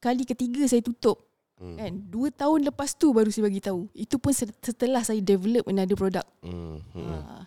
kali 0.00 0.24
ketiga 0.24 0.64
saya 0.64 0.80
tutup 0.80 1.20
hmm. 1.60 1.76
kan. 1.76 1.92
Dua 2.08 2.32
tahun 2.32 2.72
lepas 2.72 2.96
tu 2.96 3.12
baru 3.12 3.28
saya 3.28 3.44
bagi 3.44 3.60
tahu. 3.60 3.92
Itu 3.92 4.16
pun 4.16 4.32
se- 4.32 4.56
setelah 4.64 5.04
saya 5.04 5.20
develop 5.20 5.68
another 5.68 5.94
product. 5.94 6.26
Hmm. 6.40 6.80
Hmm. 6.96 7.12
Ha. 7.12 7.44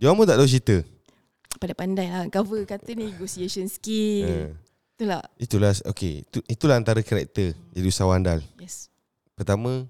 Dia 0.00 0.08
orang 0.08 0.24
pun 0.24 0.26
tak 0.32 0.40
tahu 0.40 0.48
cerita 0.48 0.76
Pandai-pandai 1.60 2.06
lah. 2.08 2.24
Cover 2.32 2.64
kata 2.64 2.96
negotiation 2.96 3.68
skill. 3.68 4.56
Tak? 4.96 5.32
Itulah 5.40 5.72
Okay 5.88 6.28
itu, 6.28 6.44
Itulah 6.44 6.76
antara 6.76 7.00
karakter 7.00 7.56
Jadi 7.72 7.86
usahawan 7.88 8.20
andal 8.20 8.44
Yes. 8.60 8.89
Pertama 9.40 9.88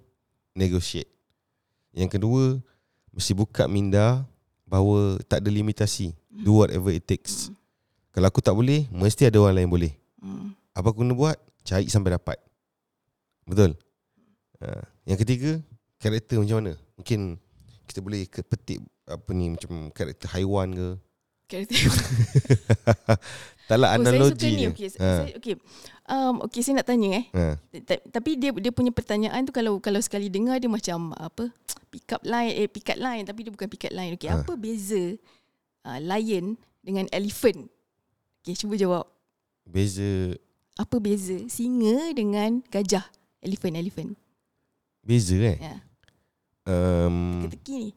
Negotiate. 0.54 1.10
Yang 1.90 2.10
kedua 2.14 2.62
Mesti 3.10 3.34
buka 3.34 3.66
minda 3.66 4.22
Bahawa 4.62 5.18
tak 5.26 5.42
ada 5.42 5.50
limitasi. 5.50 6.14
Do 6.30 6.62
whatever 6.62 6.94
it 6.94 7.02
takes. 7.02 7.50
Kalau 8.14 8.30
aku 8.30 8.38
tak 8.38 8.54
boleh 8.54 8.86
Mesti 8.94 9.26
ada 9.26 9.42
orang 9.42 9.58
lain 9.58 9.66
boleh. 9.66 9.92
Hmm. 10.22 10.54
Apa 10.70 10.94
aku 10.94 11.02
kena 11.02 11.18
buat? 11.18 11.34
Cari 11.66 11.90
sampai 11.90 12.14
dapat. 12.14 12.38
Betul? 13.42 13.74
Ha. 14.62 14.86
Yang 15.10 15.18
ketiga 15.26 15.50
Karakter 15.98 16.38
macam 16.38 16.62
mana? 16.62 16.72
Mungkin 16.94 17.34
Kita 17.90 17.98
boleh 17.98 18.30
ke 18.30 18.46
petik 18.46 18.78
Apa 19.10 19.34
ni 19.34 19.50
Macam 19.50 19.90
karakter 19.90 20.30
haiwan 20.30 20.70
ke 20.70 20.86
Karakter. 21.50 21.74
Taklah 23.68 23.88
Oh, 23.92 24.02
saya 24.02 24.02
suka 24.02 24.10
analogi 24.16 24.48
ni. 24.50 24.64
Okay. 24.68 24.88
ha. 24.96 25.10
Saya, 25.20 25.32
okay. 25.36 25.54
Um, 26.04 26.34
okay, 26.42 26.60
saya 26.60 26.74
nak 26.74 26.86
tanya 26.86 27.08
eh. 27.12 27.24
Ha. 27.30 27.44
Ta- 27.82 28.04
Tapi 28.08 28.34
dia 28.34 28.50
dia 28.52 28.70
punya 28.70 28.90
pertanyaan 28.90 29.42
tu 29.42 29.50
kalau 29.50 29.78
kalau 29.78 29.98
sekali 29.98 30.26
dengar 30.26 30.58
dia 30.58 30.66
macam 30.66 31.14
apa 31.14 31.54
pick 31.86 32.10
up 32.10 32.22
line 32.22 32.50
eh 32.56 32.66
pick 32.66 32.86
up 32.88 32.98
line 32.98 33.22
tapi 33.22 33.46
dia 33.46 33.52
bukan 33.52 33.66
pick 33.66 33.86
up 33.86 33.92
line. 33.92 34.14
Okey, 34.14 34.26
Ha. 34.26 34.42
apa 34.42 34.52
beza 34.54 35.14
uh, 35.84 35.98
lion 36.00 36.54
dengan 36.80 37.06
elephant? 37.10 37.70
Okey, 38.40 38.54
cuba 38.56 38.74
jawab. 38.74 39.06
Beza 39.62 40.34
Apa 40.74 40.96
beza 40.96 41.36
singa 41.46 42.10
dengan 42.10 42.64
gajah? 42.66 43.06
Elephant, 43.38 43.76
elephant. 43.76 44.10
Beza 45.00 45.36
eh 45.36 45.56
Ya. 45.56 45.74
um, 46.66 47.44
Teki-teki 47.44 47.74
ni. 47.76 47.90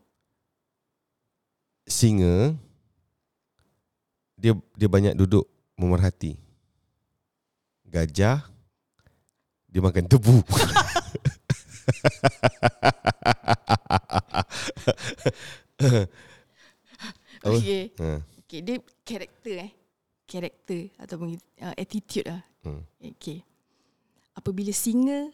Singa 1.84 2.56
Dia 4.44 4.52
dia 4.76 4.92
banyak 4.92 5.16
duduk 5.16 5.48
Memerhati 5.80 6.36
Gajah 7.88 8.44
Dia 9.72 9.80
makan 9.80 10.06
tebu? 10.12 10.44
Okey. 17.44 17.92
ha. 18.00 18.24
Okey, 18.44 18.60
dia 18.64 18.78
karakter 19.04 19.56
eh. 19.68 19.72
Karakter 20.24 20.96
ataupun 20.96 21.36
uh, 21.36 21.74
attitude 21.76 22.28
lah. 22.28 22.42
hmm. 22.64 22.84
Okey. 23.16 23.44
Apabila 24.34 24.72
singa 24.72 25.30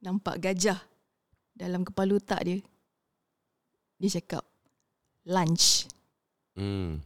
nampak 0.00 0.38
gajah 0.40 0.78
dalam 1.52 1.82
kepala 1.84 2.16
otak 2.16 2.40
dia, 2.46 2.58
dia 3.98 4.10
cakap 4.20 4.44
lunch. 5.26 5.88
Hmm. 6.54 7.02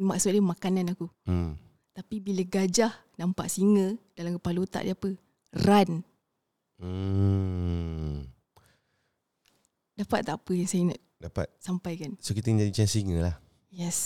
Maksud 0.00 0.32
dia 0.32 0.40
makanan 0.40 0.96
aku. 0.96 1.06
Hmm. 1.28 1.60
Tapi 1.92 2.16
bila 2.18 2.40
gajah 2.40 2.88
nampak 3.14 3.52
singa 3.52 3.92
dalam 4.16 4.40
kepala 4.40 4.64
otak 4.64 4.82
dia 4.82 4.96
apa? 4.96 5.12
Run. 5.52 6.00
Hmm. 6.80 8.24
Dapat 9.92 10.20
tak 10.24 10.40
apa 10.40 10.52
yang 10.56 10.64
saya 10.64 10.82
nak 10.88 11.00
Dapat 11.20 11.46
sampaikan? 11.60 12.16
So 12.16 12.32
kita 12.32 12.48
jadi 12.48 12.72
macam 12.72 12.88
singa 12.88 13.16
lah 13.20 13.36
Yes. 13.68 13.98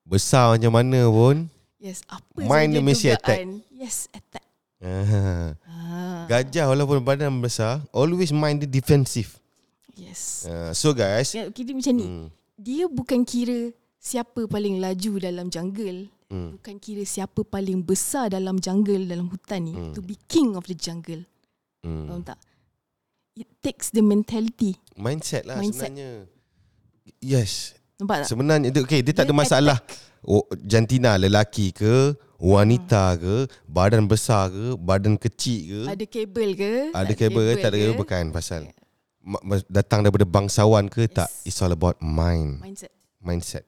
Besar 0.00 0.56
macam 0.56 0.72
mana 0.72 1.04
pun 1.04 1.52
Yes. 1.76 2.00
Apa 2.08 2.40
Mind 2.40 2.72
dia 2.72 2.80
mesti 2.80 3.12
dugaan. 3.12 3.60
Yes, 3.68 4.08
attack. 4.10 4.44
ah. 4.80 5.52
Ah, 5.68 6.24
Gajah 6.26 6.72
walaupun 6.72 7.04
badan 7.04 7.28
besar 7.36 7.84
Always 7.92 8.32
mind 8.32 8.64
dia 8.64 8.70
defensive 8.70 9.36
yes. 9.92 10.48
uh, 10.48 10.72
So 10.72 10.96
guys 10.96 11.36
Ya, 11.36 11.52
dia 11.52 11.76
macam 11.76 11.92
ni. 11.92 12.06
hmm. 12.08 12.26
Dia 12.56 12.84
bukan 12.88 13.20
kira 13.20 13.76
siapa 14.00 14.48
paling 14.48 14.80
laju 14.80 15.12
dalam 15.20 15.46
jungle. 15.46 16.08
Hmm. 16.26 16.56
Bukan 16.56 16.78
kira 16.78 17.02
siapa 17.02 17.42
paling 17.42 17.82
besar 17.82 18.30
dalam 18.30 18.56
jungle, 18.56 19.04
dalam 19.04 19.28
hutan 19.28 19.60
ni. 19.62 19.72
Hmm. 19.72 19.92
To 19.92 20.00
be 20.00 20.16
king 20.24 20.56
of 20.56 20.64
the 20.64 20.74
jungle. 20.74 21.20
Hmm. 21.82 22.06
Faham 22.06 22.22
tak? 22.24 22.38
It 23.32 23.48
takes 23.60 23.88
the 23.88 24.00
mentality. 24.00 24.76
Mindset 24.94 25.44
lah 25.44 25.56
Mindset. 25.56 25.88
sebenarnya 25.88 26.10
Yes 27.18 27.72
Nampak 27.96 28.16
tak? 28.20 28.28
Sebenarnya 28.28 28.68
itu 28.68 28.80
okay, 28.80 29.00
dia 29.00 29.12
tak 29.12 29.24
Dia 29.24 29.32
ada 29.32 29.34
masalah 29.34 29.76
oh, 30.20 30.44
Jantina 30.60 31.16
lelaki 31.16 31.72
ke 31.72 32.12
Wanita 32.36 33.16
Hmm. 33.16 33.20
ke 33.20 33.34
Badan 33.64 34.04
besar 34.04 34.48
ke 34.48 34.76
Badan 34.76 35.16
kecil 35.16 35.60
ke 35.64 35.80
Ada 35.88 36.04
kabel 36.04 36.50
ke? 36.52 36.72
Ada 36.92 37.12
kabel 37.12 37.42
ke 37.48 37.52
Tak 37.56 37.70
ada 37.72 37.78
kabel 37.78 37.96
Bukan 37.96 38.24
pasal 38.28 38.60
ma- 39.20 39.40
Datang 39.68 40.04
daripada 40.04 40.24
bangsawan 40.24 40.88
ke 40.88 41.08
Tak 41.08 41.30
Yes. 41.30 41.48
It's 41.48 41.60
all 41.60 41.72
about 41.72 41.96
mind 42.00 42.60
Mindset. 42.60 42.92
Mindset 43.20 43.64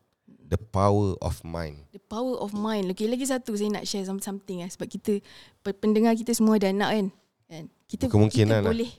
The 0.52 0.60
power 0.60 1.16
of 1.18 1.40
mind 1.40 1.88
The 1.90 2.02
power 2.02 2.36
of 2.36 2.52
mind. 2.52 2.92
Okay, 2.92 3.08
lagi 3.08 3.24
satu 3.24 3.56
saya 3.56 3.72
nak 3.72 3.84
share 3.84 4.04
some- 4.04 4.20
something 4.20 4.60
lah. 4.60 4.68
Sebab 4.68 4.84
kita, 4.84 5.16
pe- 5.58 5.72
pendengar 5.72 6.12
kita 6.12 6.30
semua 6.30 6.60
ada 6.60 6.68
anak 6.68 6.90
kan? 6.92 7.06
kan? 7.48 7.64
Kita, 7.88 8.04
kita 8.28 8.60
lah. 8.60 8.60
boleh 8.62 8.90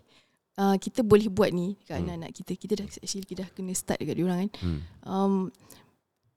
uh, 0.55 0.75
kita 0.75 0.99
boleh 1.01 1.29
buat 1.29 1.49
ni 1.49 1.77
dekat 1.77 1.93
Hmm. 1.93 2.03
anak-anak 2.03 2.31
kita. 2.33 2.51
Kita 2.55 2.73
dah 2.75 2.85
actually 2.85 3.21
kita 3.23 3.45
dah 3.45 3.49
kena 3.51 3.71
start 3.71 3.97
dekat 3.97 4.17
diorang 4.17 4.39
kan. 4.39 4.49
hmm. 4.59 4.79
Um, 5.03 5.33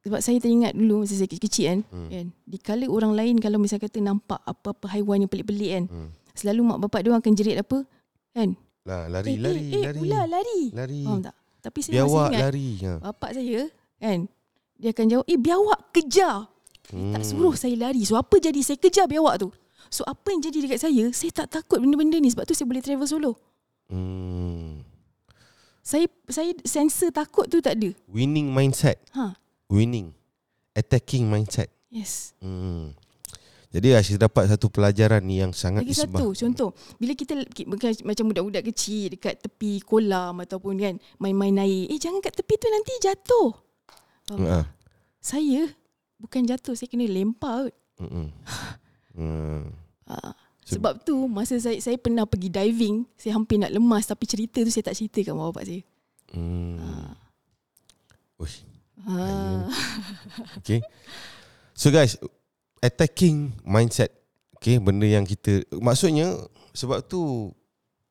sebab 0.00 0.20
saya 0.20 0.38
teringat 0.38 0.70
dulu 0.72 1.02
masa 1.02 1.16
saya 1.16 1.26
kecil-kecil 1.26 1.64
kan, 1.66 1.80
Hmm. 1.88 2.08
kan. 2.08 2.26
Di 2.44 2.58
kala 2.58 2.84
orang 2.86 3.12
lain 3.12 3.34
kalau 3.36 3.56
misalnya 3.56 3.88
kata 3.88 3.98
nampak 3.98 4.38
apa-apa 4.40 4.86
haiwan 4.88 5.18
yang 5.18 5.28
pelik-pelik 5.28 5.70
kan. 5.72 5.84
Hmm. 5.88 6.08
Selalu 6.32 6.60
mak 6.62 6.78
bapak 6.78 7.00
dia 7.00 7.10
akan 7.10 7.32
jerit 7.32 7.56
apa? 7.56 7.88
Kan? 8.30 8.52
lah, 8.84 9.08
Lari 9.08 9.32
eh, 9.32 9.36
Lari 9.36 9.64
eh, 9.64 9.72
eh, 9.72 9.82
Lari 9.82 9.98
ular 9.98 10.24
lari. 10.28 10.62
Lari 10.70 11.00
Faham 11.02 11.20
tak? 11.20 11.34
Tapi 11.58 11.78
saya 11.80 11.90
masih 11.90 11.98
Biawak 11.98 12.28
ingat 12.28 12.42
lari 12.44 12.68
ha. 12.78 12.92
bapak 13.02 13.30
saya 13.32 13.58
kan 13.96 14.18
dia 14.76 14.92
akan 14.92 15.06
jawab, 15.08 15.24
"Eh, 15.26 15.38
biawak 15.38 15.80
kejar." 15.92 16.48
hmm. 16.92 17.12
Tak 17.16 17.22
suruh 17.24 17.54
saya 17.54 17.74
lari. 17.74 18.04
So 18.04 18.14
apa 18.14 18.36
jadi 18.36 18.60
saya 18.60 18.76
kejar 18.76 19.08
biawak 19.08 19.40
tu. 19.40 19.48
So 19.86 20.02
apa 20.02 20.34
yang 20.34 20.42
jadi 20.42 20.58
dekat 20.66 20.80
saya, 20.82 21.04
saya 21.14 21.30
tak 21.30 21.46
takut 21.48 21.78
benda-benda 21.78 22.18
ni 22.18 22.26
sebab 22.28 22.42
tu 22.42 22.52
saya 22.52 22.66
boleh 22.66 22.82
travel 22.82 23.06
solo. 23.06 23.32
hmm. 23.88 24.82
Saya 25.86 26.10
saya 26.26 26.50
sensor 26.66 27.14
takut 27.14 27.46
tu 27.46 27.62
tak 27.62 27.78
ada. 27.78 27.94
Winning 28.10 28.50
mindset 28.50 28.98
Ha. 29.14 29.38
Winning 29.70 30.10
Attacking 30.74 31.30
mindset 31.30 31.70
Yes. 31.94 32.34
hmm. 32.42 32.90
Jadi 33.70 33.94
Asyik 33.94 34.18
dapat 34.18 34.50
satu 34.50 34.66
pelajaran 34.66 35.22
ni 35.22 35.38
Yang 35.38 35.62
sangat 35.62 35.86
Lagi 35.86 35.94
isbah 35.94 36.18
satu 36.18 36.34
contoh, 36.34 36.70
bila 36.98 37.12
kita 37.14 37.38
macam 38.02 38.24
budak-budak 38.26 38.62
kecil 38.72 39.14
dekat 39.14 39.38
tepi 39.38 39.78
kolam 39.86 40.42
ataupun 40.42 40.74
kan 40.74 40.94
main-main 41.22 41.54
air, 41.62 41.86
eh 41.86 41.98
jangan 42.02 42.18
kat 42.18 42.34
tepi 42.34 42.58
tu 42.58 42.66
nanti 42.66 42.92
jatuh. 43.02 43.48
Tak? 44.26 44.38
Ha. 44.38 44.60
Saya 45.18 45.70
bukan 46.18 46.42
jatuh, 46.44 46.74
saya 46.74 46.90
kena 46.90 47.06
lempar. 47.06 47.70
kot. 47.70 47.74
Hmm. 49.16 49.72
So- 50.60 50.76
Sebab 50.76 51.00
tu 51.00 51.24
masa 51.24 51.56
saya 51.56 51.80
saya 51.80 51.96
pernah 51.96 52.28
pergi 52.28 52.52
diving, 52.52 53.08
saya 53.16 53.32
hampir 53.32 53.56
nak 53.56 53.72
lemas 53.72 54.04
tapi 54.04 54.28
cerita 54.28 54.60
tu 54.60 54.68
saya 54.68 54.92
tak 54.92 54.98
cerita 54.98 55.24
kat 55.24 55.32
mak 55.32 55.48
bapak 55.48 55.64
saya. 55.64 55.82
Hmm. 56.36 57.16
Uish, 58.36 58.60
Ah. 59.08 59.70
Okay. 60.60 60.84
So 61.72 61.88
guys, 61.88 62.20
attacking 62.82 63.56
mindset. 63.62 64.12
Okay, 64.60 64.76
benda 64.76 65.08
yang 65.08 65.24
kita 65.24 65.64
maksudnya 65.72 66.36
sebab 66.74 67.00
tu 67.06 67.54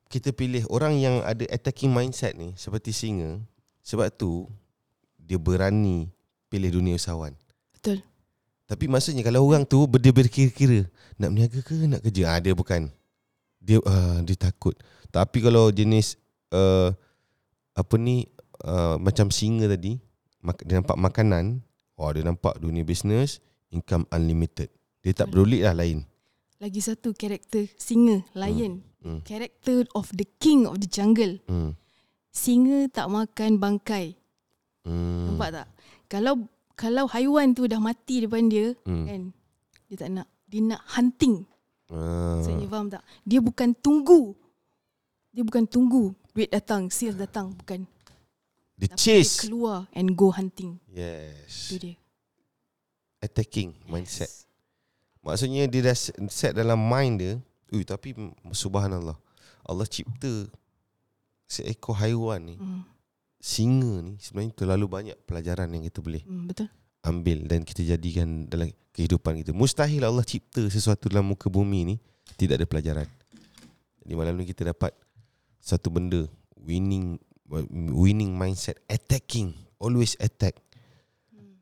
kita 0.08 0.32
pilih 0.32 0.66
orang 0.66 0.98
yang 0.98 1.20
ada 1.22 1.46
attacking 1.52 1.94
mindset 1.94 2.34
ni 2.34 2.50
seperti 2.58 2.90
singa. 2.90 3.38
Sebab 3.84 4.10
tu 4.10 4.50
dia 5.26 5.36
berani 5.42 6.06
pilih 6.46 6.78
dunia 6.78 6.94
usahawan. 6.94 7.34
Betul. 7.74 8.00
Tapi 8.66 8.86
maksudnya 8.86 9.26
kalau 9.26 9.46
orang 9.46 9.66
tu 9.66 9.86
dia 9.98 10.14
berkira-kira 10.14 10.86
nak 11.18 11.30
berniaga 11.34 11.58
ke 11.62 11.74
nak 11.86 12.02
kerja, 12.02 12.22
ah 12.30 12.38
dia 12.38 12.54
bukan. 12.54 12.90
Dia 13.58 13.82
uh, 13.82 14.22
dia 14.22 14.38
takut. 14.38 14.78
Tapi 15.10 15.38
kalau 15.42 15.70
jenis 15.74 16.14
uh, 16.54 16.94
apa 17.74 17.94
ni 17.98 18.26
uh, 18.62 18.98
macam 18.98 19.30
singa 19.30 19.66
tadi, 19.70 19.98
dia 20.66 20.74
nampak 20.78 20.98
makanan, 20.98 21.62
oh 21.98 22.10
dia 22.10 22.22
nampak 22.22 22.58
dunia 22.62 22.86
bisnes, 22.86 23.42
income 23.70 24.06
unlimited. 24.14 24.70
Dia 25.02 25.14
tak 25.14 25.30
peduli 25.30 25.62
lah 25.62 25.74
lain. 25.74 26.02
Lagi 26.58 26.82
satu 26.82 27.14
karakter 27.14 27.70
singa, 27.78 28.26
lion. 28.34 28.82
Hmm. 29.02 29.22
Karakter 29.22 29.86
of 29.94 30.10
the 30.10 30.26
king 30.42 30.66
of 30.66 30.82
the 30.82 30.90
jungle. 30.90 31.38
Hmm. 31.46 31.78
Singa 32.34 32.90
tak 32.90 33.06
makan 33.06 33.62
bangkai. 33.62 34.18
Hmm. 34.86 35.34
Nampak 35.34 35.50
tak? 35.52 35.66
Kalau 36.06 36.46
kalau 36.72 37.04
haiwan 37.10 37.50
tu 37.50 37.66
dah 37.66 37.82
mati 37.82 38.22
depan 38.22 38.46
dia, 38.46 38.70
Hmm. 38.86 39.04
kan? 39.04 39.22
Dia 39.90 39.96
tak 39.98 40.10
nak. 40.12 40.26
Dia 40.46 40.60
nak 40.62 40.82
hunting. 40.94 41.42
Ah. 41.90 42.38
Maksudnya 42.38 42.66
faham 42.66 42.86
tak? 42.86 43.02
Dia 43.22 43.42
bukan 43.42 43.74
tunggu. 43.74 44.34
Dia 45.34 45.42
bukan 45.42 45.66
tunggu 45.66 46.14
duit 46.30 46.48
datang, 46.48 46.86
sales 46.88 47.18
datang. 47.18 47.50
Bukan. 47.52 47.82
Dia 48.76 48.86
Tapi 48.86 48.94
dia 48.94 49.24
chase. 49.24 49.42
keluar 49.42 49.88
and 49.90 50.12
go 50.12 50.30
hunting. 50.30 50.78
Yes. 50.86 51.66
Itu 51.66 51.76
dia. 51.82 51.96
Attacking 53.18 53.72
mindset. 53.86 54.28
Maksudnya 55.20 55.66
dia 55.66 55.80
dah 55.82 55.96
set 56.30 56.54
dalam 56.54 56.78
mind 56.78 57.14
dia 57.18 57.34
Ui, 57.74 57.82
tapi 57.82 58.14
subhanallah 58.54 59.18
Allah 59.66 59.86
cipta 59.90 60.46
seekor 61.44 61.98
haiwan 61.98 62.38
ni 62.44 62.54
Hmm. 62.54 62.86
Singa 63.46 64.02
ni 64.02 64.18
sebenarnya 64.18 64.58
terlalu 64.58 64.86
banyak 64.90 65.16
pelajaran 65.22 65.70
yang 65.70 65.86
kita 65.86 66.02
boleh 66.02 66.18
Hmm, 66.26 66.50
betul. 66.50 66.66
ambil 67.06 67.46
Dan 67.46 67.62
kita 67.62 67.86
jadikan 67.86 68.50
dalam 68.50 68.66
kehidupan 68.90 69.38
kita. 69.38 69.54
Mustahil 69.54 70.02
Allah 70.02 70.26
cipta 70.26 70.66
sesuatu 70.66 71.06
dalam 71.06 71.30
muka 71.30 71.46
bumi 71.46 71.80
ni 71.86 71.96
Tidak 72.34 72.58
ada 72.58 72.66
pelajaran. 72.66 73.06
Jadi 74.02 74.12
malam 74.12 74.34
ni 74.34 74.44
kita 74.44 74.66
dapat 74.66 74.90
Satu 75.56 75.94
benda 75.94 76.26
Winning 76.58 77.22
Winning 77.94 78.34
mindset 78.34 78.82
Attacking 78.86 79.54
Always 79.78 80.18
attack. 80.18 80.58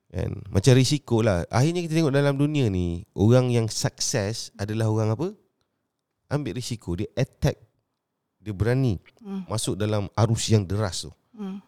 Kan? 0.09 0.40
Macam 0.49 0.73
risiko 0.73 1.20
lah. 1.20 1.42
Akhirnya 1.51 1.83
kita 1.83 1.99
tengok 1.99 2.14
dalam 2.14 2.38
dunia 2.38 2.70
ni 2.70 3.03
orang 3.12 3.51
yang 3.51 3.66
sukses 3.66 4.55
adalah 4.55 4.87
orang 4.87 5.12
apa? 5.12 5.29
Ambil 6.31 6.57
risiko 6.57 6.94
dia 6.94 7.11
attack 7.12 7.61
dia 8.38 8.53
berani 8.53 8.97
Hmm. 9.20 9.42
masuk 9.44 9.75
dalam 9.75 10.07
arus 10.14 10.49
yang 10.49 10.62
deras 10.62 11.05
tu. 11.05 11.11
Hmm. 11.35 11.59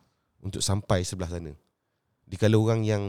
Untuk 0.46 0.62
sampai 0.62 1.02
sebelah 1.02 1.26
sana 1.28 1.50
dikala 2.22 2.54
orang 2.54 2.86
yang 2.86 3.02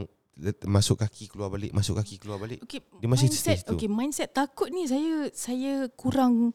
masuk 0.66 1.02
kaki 1.02 1.26
keluar 1.26 1.50
balik 1.50 1.74
masuk 1.74 1.98
kaki 1.98 2.18
keluar 2.18 2.38
balik 2.38 2.62
Okay, 2.62 2.78
Dia 2.98 3.06
masih 3.06 3.26
mindset, 3.26 3.42
stay 3.42 3.56
situ. 3.58 3.74
okay, 3.74 3.88
mindset 3.90 4.30
takut 4.30 4.70
ni 4.70 4.86
saya 4.86 5.26
saya 5.34 5.86
kurang 5.94 6.54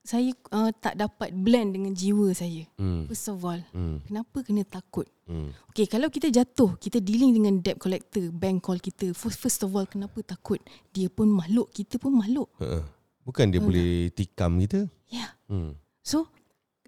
saya 0.00 0.32
uh, 0.56 0.72
tak 0.72 0.96
dapat 0.96 1.36
blend 1.36 1.76
dengan 1.76 1.92
jiwa 1.92 2.32
saya. 2.32 2.64
hmm 2.80 3.04
First 3.12 3.28
of 3.28 3.44
all, 3.44 3.60
hmm 3.76 4.08
kenapa 4.08 4.40
kena 4.40 4.64
takut? 4.64 5.04
hmm 5.28 5.52
Okay, 5.68 5.84
kalau 5.84 6.08
kita 6.08 6.32
jatuh, 6.32 6.80
kita 6.80 7.04
dealing 7.04 7.36
dengan 7.36 7.60
debt 7.60 7.76
collector, 7.76 8.32
bank 8.32 8.64
call 8.64 8.80
kita. 8.80 9.12
First, 9.12 9.36
first 9.36 9.60
of 9.60 9.76
all, 9.76 9.84
kenapa 9.84 10.16
takut? 10.24 10.64
Dia 10.96 11.12
pun 11.12 11.28
makhluk, 11.28 11.68
kita 11.76 12.00
pun 12.00 12.16
makhluk. 12.16 12.48
uh-uh. 12.56 12.80
bukan 13.28 13.52
dia 13.52 13.60
Betul 13.60 13.68
boleh 13.68 13.92
tikam 14.16 14.56
kita 14.64 14.80
Ya. 15.12 15.28
Yeah. 15.28 15.30
hmm 15.52 15.70
So, 16.00 16.24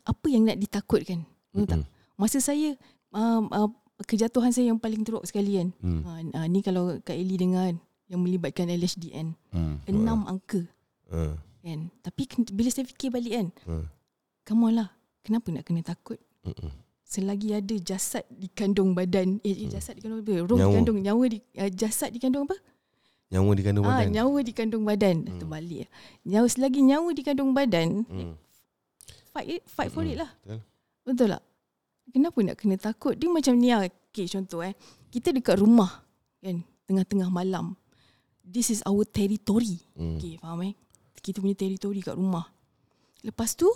apa 0.08 0.26
yang 0.32 0.48
nak 0.48 0.56
ditakutkan? 0.56 1.28
Betul 1.52 1.68
tak? 1.68 1.84
Masa 2.16 2.40
saya, 2.40 2.72
um, 3.12 3.46
uh, 3.50 3.70
kejatuhan 4.06 4.50
saya 4.50 4.72
yang 4.72 4.80
paling 4.80 5.04
teruk 5.04 5.22
sekali 5.28 5.60
kan. 5.60 5.68
hmm 5.82 6.00
Uh, 6.02 6.20
uh, 6.34 6.46
ni 6.48 6.64
kalau 6.64 6.96
Kak 7.04 7.14
Eli 7.14 7.36
dengar 7.36 7.70
kan, 7.70 7.78
yang 8.10 8.20
melibatkan 8.24 8.66
LHDN. 8.70 9.36
hmm 9.54 9.74
Enam 9.86 10.26
angka. 10.26 10.64
uh, 11.12 11.34
kan 11.60 11.92
tapi 12.00 12.24
bila 12.56 12.68
saya 12.72 12.88
fikir 12.88 13.12
balik 13.12 13.32
kan 13.36 13.46
uh, 13.68 13.84
come 14.48 14.64
on 14.64 14.72
lah 14.80 14.88
kenapa 15.20 15.52
nak 15.52 15.64
kena 15.68 15.84
takut 15.84 16.16
uh-uh. 16.48 16.72
selagi 17.04 17.52
ada 17.52 17.76
jasad 17.76 18.24
di 18.32 18.48
kandung 18.48 18.96
badan 18.96 19.36
eh, 19.44 19.52
eh 19.52 19.68
jasad 19.68 20.00
di 20.00 20.02
kandung 20.02 20.24
apa 20.24 20.34
roh 20.48 20.56
Nyawa. 20.56 20.64
di 20.64 20.76
kandung 20.80 20.98
nyawa 21.04 21.24
di 21.28 21.38
uh, 21.60 21.70
jasad 21.70 22.10
di 22.14 22.20
kandung 22.22 22.48
apa 22.48 22.56
nyawa 23.30 23.50
di 23.52 23.62
kandung 23.62 23.84
ah 23.84 23.90
badan 23.92 24.08
nyawa 24.10 24.38
di 24.40 24.52
kandung 24.56 24.84
badan 24.88 25.16
hmm. 25.28 25.38
terbalik 25.38 25.86
nyawa 26.24 26.46
selagi 26.48 26.80
nyawa 26.80 27.08
di 27.12 27.22
kandung 27.22 27.50
badan 27.52 27.88
hmm 28.08 28.34
fight 29.30 29.46
it, 29.46 29.62
fight 29.70 29.94
for 29.94 30.02
Mm-mm. 30.02 30.18
it 30.18 30.26
lah 30.26 30.30
Betul. 30.42 30.58
betul 31.06 31.28
tak 31.38 31.42
kenapa 32.10 32.38
nak 32.42 32.56
kena 32.58 32.76
takut 32.76 33.14
dia 33.16 33.30
macam 33.30 33.54
ni 33.56 33.70
lah 33.70 33.86
okay, 33.86 34.26
contoh 34.26 34.60
eh 34.60 34.74
kita 35.10 35.30
dekat 35.30 35.58
rumah 35.58 36.02
kan 36.42 36.62
tengah-tengah 36.86 37.30
malam 37.30 37.78
this 38.50 38.68
is 38.70 38.82
our 38.84 39.06
territory 39.06 39.78
hmm 39.94 40.18
Okay, 40.18 40.34
faham 40.42 40.66
eh? 40.66 40.74
Kita 41.20 41.44
punya 41.44 41.52
teritori 41.52 42.00
kat 42.00 42.16
rumah. 42.16 42.48
Lepas 43.20 43.52
tu, 43.52 43.68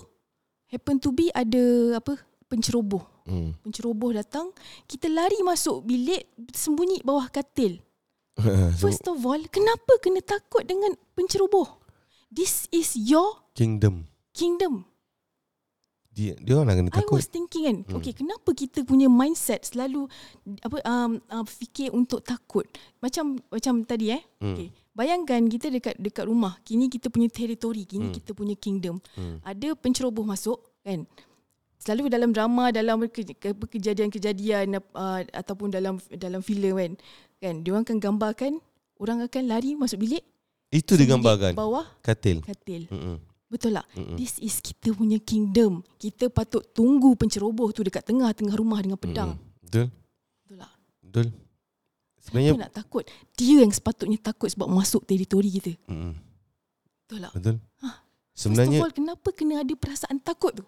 happen 0.72 0.96
to 0.96 1.12
be 1.12 1.28
ada 1.36 1.96
apa 2.00 2.16
penceroboh. 2.48 3.04
hmm 3.28 3.60
Penceroboh 3.60 4.16
datang, 4.16 4.48
kita 4.88 5.12
lari 5.12 5.44
masuk 5.44 5.84
bilik, 5.84 6.24
sembunyi 6.56 7.04
bawah 7.04 7.28
katil. 7.28 7.84
First 8.82 9.04
of 9.06 9.20
all, 9.22 9.44
kenapa 9.52 10.00
kena 10.00 10.24
takut 10.24 10.64
dengan 10.64 10.96
penceroboh? 11.12 11.68
This 12.32 12.66
is 12.72 12.96
your 12.96 13.44
kingdom 13.54 14.08
kingdom. 14.34 14.88
Dia 16.14 16.38
dia 16.38 16.54
orang 16.54 16.70
nak 16.70 16.76
kena 16.78 16.90
I 16.90 16.96
takut 17.02 17.18
was 17.18 17.26
thinking 17.26 17.64
kan, 17.66 17.76
Hmm. 17.84 17.98
okay, 17.98 18.14
kenapa 18.14 18.54
kita 18.54 18.86
punya 18.86 19.10
mindset 19.10 19.66
selalu 19.66 20.06
apa 20.62 20.78
um, 20.86 21.18
uh, 21.26 21.42
fikir 21.42 21.90
untuk 21.90 22.22
takut? 22.22 22.62
Macam 23.02 23.36
macam 23.50 23.82
tadi 23.82 24.14
eh. 24.14 24.22
Hmm. 24.38 24.54
Okay. 24.54 24.68
Bayangkan 24.94 25.42
kita 25.50 25.74
dekat 25.74 25.98
dekat 25.98 26.24
rumah, 26.24 26.54
kini 26.62 26.86
kita 26.86 27.10
punya 27.10 27.26
teritori, 27.26 27.82
kini 27.82 28.08
Hmm. 28.08 28.14
kita 28.14 28.30
punya 28.30 28.54
kingdom. 28.54 29.02
Hmm. 29.18 29.42
Ada 29.42 29.74
penceroboh 29.74 30.22
masuk 30.22 30.62
kan. 30.80 31.02
Selalu 31.76 32.08
dalam 32.08 32.30
drama, 32.30 32.70
dalam 32.70 33.02
ke- 33.10 33.34
ke- 33.34 33.68
kejadian-kejadian 33.74 34.78
uh, 34.94 35.20
ataupun 35.34 35.68
dalam 35.68 35.98
dalam 36.14 36.40
filem 36.40 36.72
kan. 36.72 36.92
Kan, 37.42 37.54
dia 37.60 37.74
orang 37.74 37.84
akan 37.84 37.98
gambarkan 38.00 38.52
orang 38.96 39.18
akan 39.20 39.42
lari 39.50 39.74
masuk 39.74 40.00
bilik, 40.00 40.22
itu 40.70 40.94
digambarkan 40.94 41.52
bawah 41.52 41.84
katil 42.00 42.40
katil. 42.40 42.86
hmm 42.88 43.18
Betul 43.48 43.76
tak? 43.78 43.86
Mm-mm. 43.94 44.16
This 44.18 44.40
is 44.40 44.58
kita 44.58 44.90
punya 44.96 45.20
kingdom. 45.20 45.84
Kita 46.00 46.26
patut 46.32 46.64
tunggu 46.74 47.14
penceroboh 47.14 47.70
tu 47.70 47.84
dekat 47.84 48.02
tengah-tengah 48.02 48.56
rumah 48.56 48.80
dengan 48.82 48.98
pedang. 48.98 49.38
Mm-mm. 49.38 49.62
betul 49.62 49.86
Betul 50.44 50.56
tak? 50.58 50.72
betul 51.04 51.26
Kenapa 51.30 52.22
sebenarnya 52.24 52.50
nak 52.56 52.74
takut? 52.74 53.04
Dia 53.36 53.56
yang 53.60 53.72
sepatutnya 53.72 54.18
takut 54.18 54.48
sebab 54.48 54.66
masuk 54.66 55.04
teritori 55.04 55.50
kita. 55.52 55.72
mm 55.86 56.12
Betul 57.04 57.18
tak? 57.20 57.32
betul 57.36 57.56
Ha. 57.84 57.88
sebenarnya 58.32 58.78
First 58.80 58.82
of 58.82 58.86
all, 58.88 58.96
kenapa 58.96 59.28
kena 59.36 59.54
ada 59.60 59.74
perasaan 59.76 60.16
takut 60.24 60.52
tu? 60.56 60.64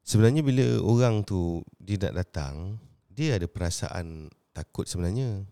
Sebenarnya 0.00 0.42
bila 0.42 0.64
orang 0.80 1.22
tu 1.22 1.60
dia 1.76 2.00
nak 2.00 2.24
datang, 2.24 2.80
dia 3.10 3.36
ada 3.36 3.44
perasaan 3.44 4.32
takut 4.50 4.88
sebenarnya. 4.88 5.44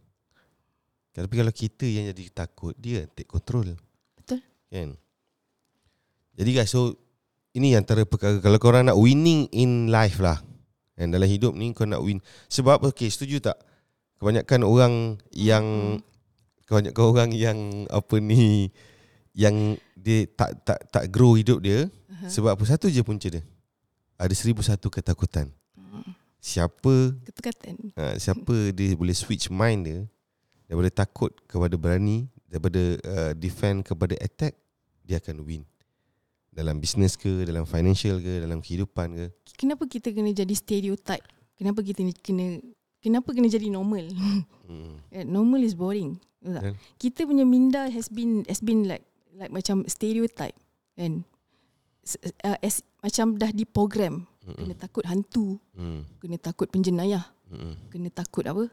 Tapi 1.12 1.34
kalau 1.34 1.50
kita 1.50 1.82
yang 1.82 2.14
jadi 2.14 2.30
takut, 2.30 2.74
dia 2.78 3.04
take 3.10 3.26
control. 3.26 3.74
Betul. 4.14 4.38
Kan? 4.70 4.94
Jadi 6.38 6.50
guys, 6.54 6.70
so 6.70 6.94
ini 7.50 7.74
antara 7.74 8.06
perkara 8.06 8.38
kalau 8.38 8.62
korang 8.62 8.86
nak 8.86 8.94
winning 8.94 9.50
in 9.50 9.90
life 9.90 10.22
lah. 10.22 10.38
Dan 10.94 11.10
dalam 11.10 11.26
hidup 11.26 11.54
ni 11.58 11.74
kau 11.74 11.86
nak 11.86 12.02
win. 12.02 12.22
Sebab 12.46 12.86
okay, 12.86 13.10
setuju 13.10 13.42
tak? 13.42 13.58
Kebanyakan 14.22 14.62
orang 14.62 14.94
yang 15.34 15.66
kebanyakan 16.66 17.04
orang 17.06 17.30
yang 17.34 17.58
apa 17.90 18.18
ni 18.22 18.70
yang 19.34 19.78
dia 19.98 20.26
tak 20.30 20.62
tak 20.62 20.78
tak 20.90 21.04
grow 21.10 21.34
hidup 21.34 21.58
dia 21.58 21.90
Uh-huh. 22.18 22.26
sebab 22.34 22.58
apa 22.58 22.64
satu 22.66 22.90
je 22.90 22.98
punca 23.06 23.30
dia. 23.30 23.46
Ada 24.18 24.34
seribu 24.34 24.58
satu 24.58 24.90
ketakutan. 24.90 25.54
Siapa 26.42 27.14
Ketekatan. 27.30 27.94
ha, 27.94 28.18
siapa 28.18 28.74
dia 28.74 28.98
boleh 28.98 29.14
switch 29.14 29.46
mind 29.54 29.80
dia 29.86 30.00
daripada 30.66 30.90
takut 31.06 31.30
kepada 31.46 31.78
berani, 31.78 32.26
daripada 32.50 32.98
uh, 33.06 33.32
defend 33.38 33.86
kepada 33.86 34.18
attack, 34.18 34.58
dia 35.06 35.22
akan 35.22 35.46
win. 35.46 35.62
Dalam 36.58 36.82
bisnes 36.82 37.14
ke, 37.14 37.46
dalam 37.46 37.62
financial 37.62 38.18
ke, 38.18 38.42
dalam 38.42 38.58
kehidupan 38.58 39.14
ke. 39.14 39.26
Kenapa 39.54 39.86
kita 39.86 40.10
kena 40.10 40.34
jadi 40.34 40.50
stereotype? 40.50 41.22
Kenapa 41.54 41.86
kita 41.86 42.02
kena 42.18 42.58
kenapa 42.98 43.30
kena 43.30 43.46
jadi 43.46 43.70
normal? 43.70 44.10
Hmm. 44.10 44.42
Eh, 45.14 45.24
normal 45.24 45.62
is 45.64 45.72
boring. 45.72 46.18
Betul. 46.42 46.74
Kita 47.00 47.24
punya 47.24 47.46
minda 47.46 47.88
has 47.88 48.10
been 48.10 48.42
has 48.50 48.58
been 48.60 48.84
like 48.84 49.06
like 49.32 49.48
macam 49.48 49.86
stereotype 49.86 50.52
kan. 50.92 51.22
Uh, 52.42 52.58
as, 52.60 52.82
macam 52.98 53.38
dah 53.38 53.48
diprogram. 53.48 54.26
Kena 54.48 54.72
takut 54.74 55.04
hantu, 55.04 55.60
Hmm. 55.76 56.08
kena 56.18 56.40
takut 56.40 56.66
penjenayah, 56.68 57.22
Hmm. 57.52 57.76
kena 57.88 58.08
takut 58.10 58.44
apa? 58.44 58.66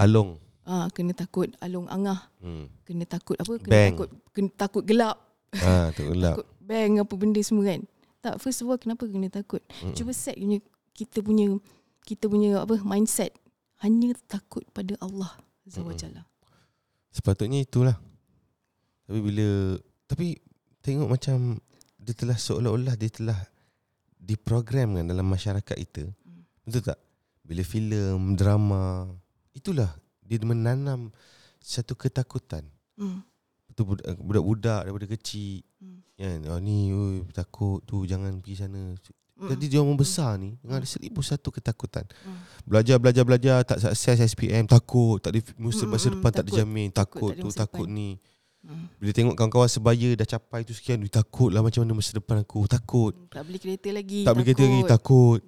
along. 0.00 0.40
Ah, 0.64 0.88
kena 0.92 1.16
takut 1.16 1.48
alung 1.60 1.88
angah. 1.88 2.28
Hmm. 2.44 2.68
Kena 2.84 3.08
takut 3.08 3.36
apa? 3.40 3.56
Kena 3.56 3.72
Bang. 3.72 3.88
takut 3.96 4.08
kena 4.36 4.50
takut 4.52 4.82
gelap. 4.84 5.16
Ah, 5.56 5.88
tu 5.96 6.04
gelap. 6.12 6.34
Takut 6.36 6.48
bang 6.68 7.00
apa 7.00 7.14
benda 7.16 7.40
semua 7.40 7.72
kan. 7.72 7.80
Tak 8.20 8.36
first 8.44 8.60
of 8.60 8.68
all 8.68 8.76
kenapa 8.76 9.08
kena 9.08 9.32
takut? 9.32 9.64
Mm-mm. 9.80 9.96
Cuba 9.96 10.12
set 10.12 10.36
punya 10.36 10.60
kita 10.92 11.24
punya 11.24 11.56
kita 12.04 12.28
punya 12.28 12.60
apa 12.60 12.76
mindset 12.84 13.32
hanya 13.80 14.12
takut 14.28 14.68
pada 14.76 14.92
Allah 15.00 15.32
Azza. 15.64 15.80
Sepatutnya 17.08 17.64
itulah. 17.64 17.96
Tapi 19.08 19.18
bila 19.24 19.80
tapi 20.04 20.36
tengok 20.84 21.08
macam 21.08 21.56
dia 21.96 22.12
telah 22.12 22.36
seolah-olah 22.36 22.94
dia 23.00 23.08
telah 23.08 23.38
diprogramkan 24.20 25.08
dalam 25.08 25.24
masyarakat 25.24 25.76
kita. 25.88 26.04
Hmm. 26.04 26.42
Betul 26.68 26.82
tak? 26.84 26.98
Bila 27.48 27.64
filem, 27.64 28.36
drama, 28.36 29.08
itulah 29.56 29.88
dia 30.20 30.36
menanam 30.44 31.08
satu 31.64 31.96
ketakutan. 31.96 32.64
Hmm. 33.00 33.24
Betul 33.68 33.96
eh, 34.04 34.16
budak-budak 34.20 34.84
daripada 34.84 35.06
kecil 35.08 35.64
Hmm. 35.78 35.97
Kan. 36.18 36.38
Oh 36.50 36.58
ni 36.58 36.90
oi, 36.90 37.22
takut 37.30 37.78
tu 37.86 38.02
jangan 38.04 38.34
pergi 38.42 38.54
sana. 38.58 38.92
Mm. 39.38 39.54
Jadi 39.54 39.64
dia 39.70 39.78
orang 39.78 39.94
besar 39.94 40.34
ni 40.34 40.58
dengan 40.58 40.82
ada 40.82 40.88
seribu 40.90 41.22
satu 41.22 41.54
ketakutan. 41.54 42.02
Hmm. 42.26 42.42
Belajar 42.66 42.98
belajar 42.98 43.22
belajar 43.22 43.62
tak 43.62 43.78
sukses 43.78 44.34
SPM 44.34 44.66
takut, 44.66 45.22
tak 45.22 45.30
ada 45.30 45.38
masa 45.54 45.86
Mm, 45.86 45.90
masa 45.94 46.06
mm, 46.10 46.14
depan 46.18 46.30
tak 46.34 46.42
takut. 46.42 46.46
dijamin, 46.50 46.88
Takut, 46.90 46.98
takut, 46.98 47.30
tak 47.30 47.38
ada 47.38 47.42
tu 47.46 47.48
takut 47.54 47.86
depan. 47.86 47.94
ni. 47.94 48.10
Bila 48.98 49.10
tengok 49.14 49.34
kawan-kawan 49.38 49.70
sebaya 49.70 50.10
dah 50.18 50.26
capai 50.26 50.66
tu 50.66 50.74
sekian, 50.74 50.98
takut 51.06 51.54
lah 51.54 51.62
macam 51.62 51.86
mana 51.86 51.94
masa 51.94 52.10
depan 52.18 52.42
aku, 52.42 52.66
takut. 52.66 53.14
Tak 53.30 53.46
beli 53.46 53.62
kereta 53.62 53.88
lagi. 53.94 54.26
Tak 54.26 54.32
boleh 54.34 54.44
kereta 54.50 54.64
lagi, 54.66 54.80
takut. 54.90 55.40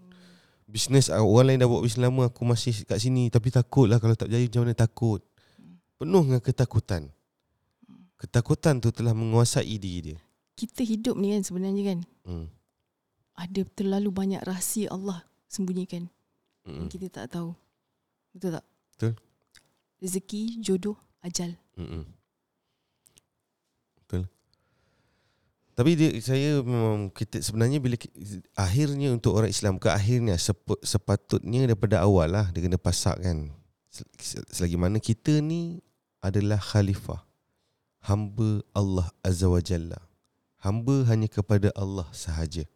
Bisnes 0.70 1.10
ah, 1.10 1.18
orang 1.18 1.46
lain 1.50 1.58
dah 1.58 1.66
buat 1.66 1.82
bisnes 1.82 2.06
lama, 2.06 2.30
aku 2.30 2.46
masih 2.46 2.86
kat 2.86 3.02
sini 3.02 3.26
tapi 3.26 3.50
takut 3.50 3.90
lah 3.90 3.98
kalau 3.98 4.14
tak 4.14 4.30
berjaya 4.30 4.46
macam 4.46 4.62
mana 4.62 4.74
takut. 4.78 5.20
Penuh 5.98 6.22
dengan 6.30 6.38
ketakutan. 6.38 7.10
Ketakutan 8.16 8.78
tu 8.78 8.94
telah 8.94 9.10
menguasai 9.10 9.66
diri 9.66 10.14
dia. 10.14 10.18
Kita 10.60 10.84
hidup 10.84 11.16
ni 11.16 11.32
kan 11.32 11.40
sebenarnya 11.40 11.82
kan 11.86 11.98
Hmm. 12.20 12.46
ada 13.32 13.64
terlalu 13.72 14.12
banyak 14.12 14.44
rahsia 14.44 14.92
Allah 14.92 15.24
sembunyikan 15.48 16.12
Mm-mm. 16.62 16.84
yang 16.84 16.88
kita 16.88 17.08
tak 17.08 17.32
tahu. 17.32 17.56
Betul 18.30 18.60
tak? 18.60 18.64
Betul. 18.92 19.12
Rezeki, 19.98 20.60
jodoh, 20.60 21.00
ajal. 21.20 21.56
Mm-mm. 21.74 22.04
Betul. 23.96 24.28
Tapi 25.72 25.90
dia 25.96 26.12
saya 26.20 26.60
memang 26.60 27.08
kita 27.08 27.40
sebenarnya 27.40 27.80
bila 27.80 27.96
akhirnya 28.52 29.16
untuk 29.16 29.32
orang 29.32 29.48
Islam 29.48 29.80
ke 29.80 29.88
akhirnya 29.88 30.36
sep- 30.36 30.84
sepatutnya 30.84 31.64
daripada 31.64 32.04
awal 32.04 32.28
lah 32.28 32.46
dia 32.52 32.60
kena 32.60 32.76
pasak 32.76 33.16
kan. 33.16 33.48
Sel- 33.88 34.44
Selagi 34.52 34.76
mana 34.76 35.00
kita 35.00 35.40
ni 35.40 35.80
adalah 36.20 36.60
khalifah. 36.60 37.24
Hamba 38.00 38.60
Allah 38.72 39.08
Azza 39.20 39.48
wa 39.48 39.60
Jalla. 39.60 39.96
Hamba 40.60 41.08
hanya 41.08 41.24
kepada 41.24 41.72
Allah 41.72 42.04
sahaja. 42.12 42.68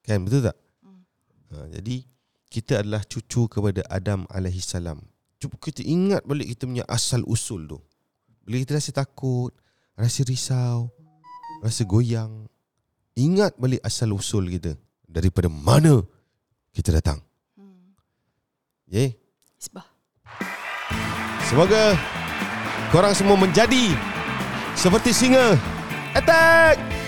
Kan 0.00 0.24
betul 0.24 0.48
tak? 0.48 0.56
Hmm. 0.80 1.04
Ha, 1.52 1.68
jadi 1.76 2.08
kita 2.48 2.80
adalah 2.80 3.04
cucu 3.04 3.44
kepada 3.52 3.84
Adam 3.92 4.24
alaihi 4.32 4.64
salam. 4.64 5.04
Cuba 5.36 5.60
kita 5.60 5.84
ingat 5.84 6.24
balik 6.24 6.48
kita 6.56 6.64
punya 6.64 6.88
asal 6.88 7.20
usul 7.28 7.68
tu. 7.68 7.76
Bila 8.48 8.64
kita 8.64 8.80
rasa 8.80 8.96
takut, 8.96 9.52
rasa 9.92 10.24
risau, 10.24 10.88
rasa 11.60 11.84
goyang, 11.84 12.48
ingat 13.12 13.52
balik 13.60 13.84
asal 13.84 14.16
usul 14.16 14.48
kita. 14.48 14.72
Daripada 15.04 15.52
mana 15.52 16.00
kita 16.72 16.96
datang. 16.96 17.20
Hmm. 17.60 17.92
Yeah. 18.88 19.12
Isbah. 19.60 19.84
Semoga 21.44 21.92
korang 22.88 23.12
semua 23.12 23.36
menjadi 23.36 23.92
seperti 24.72 25.12
singa. 25.12 25.75
Attack! 26.16 27.05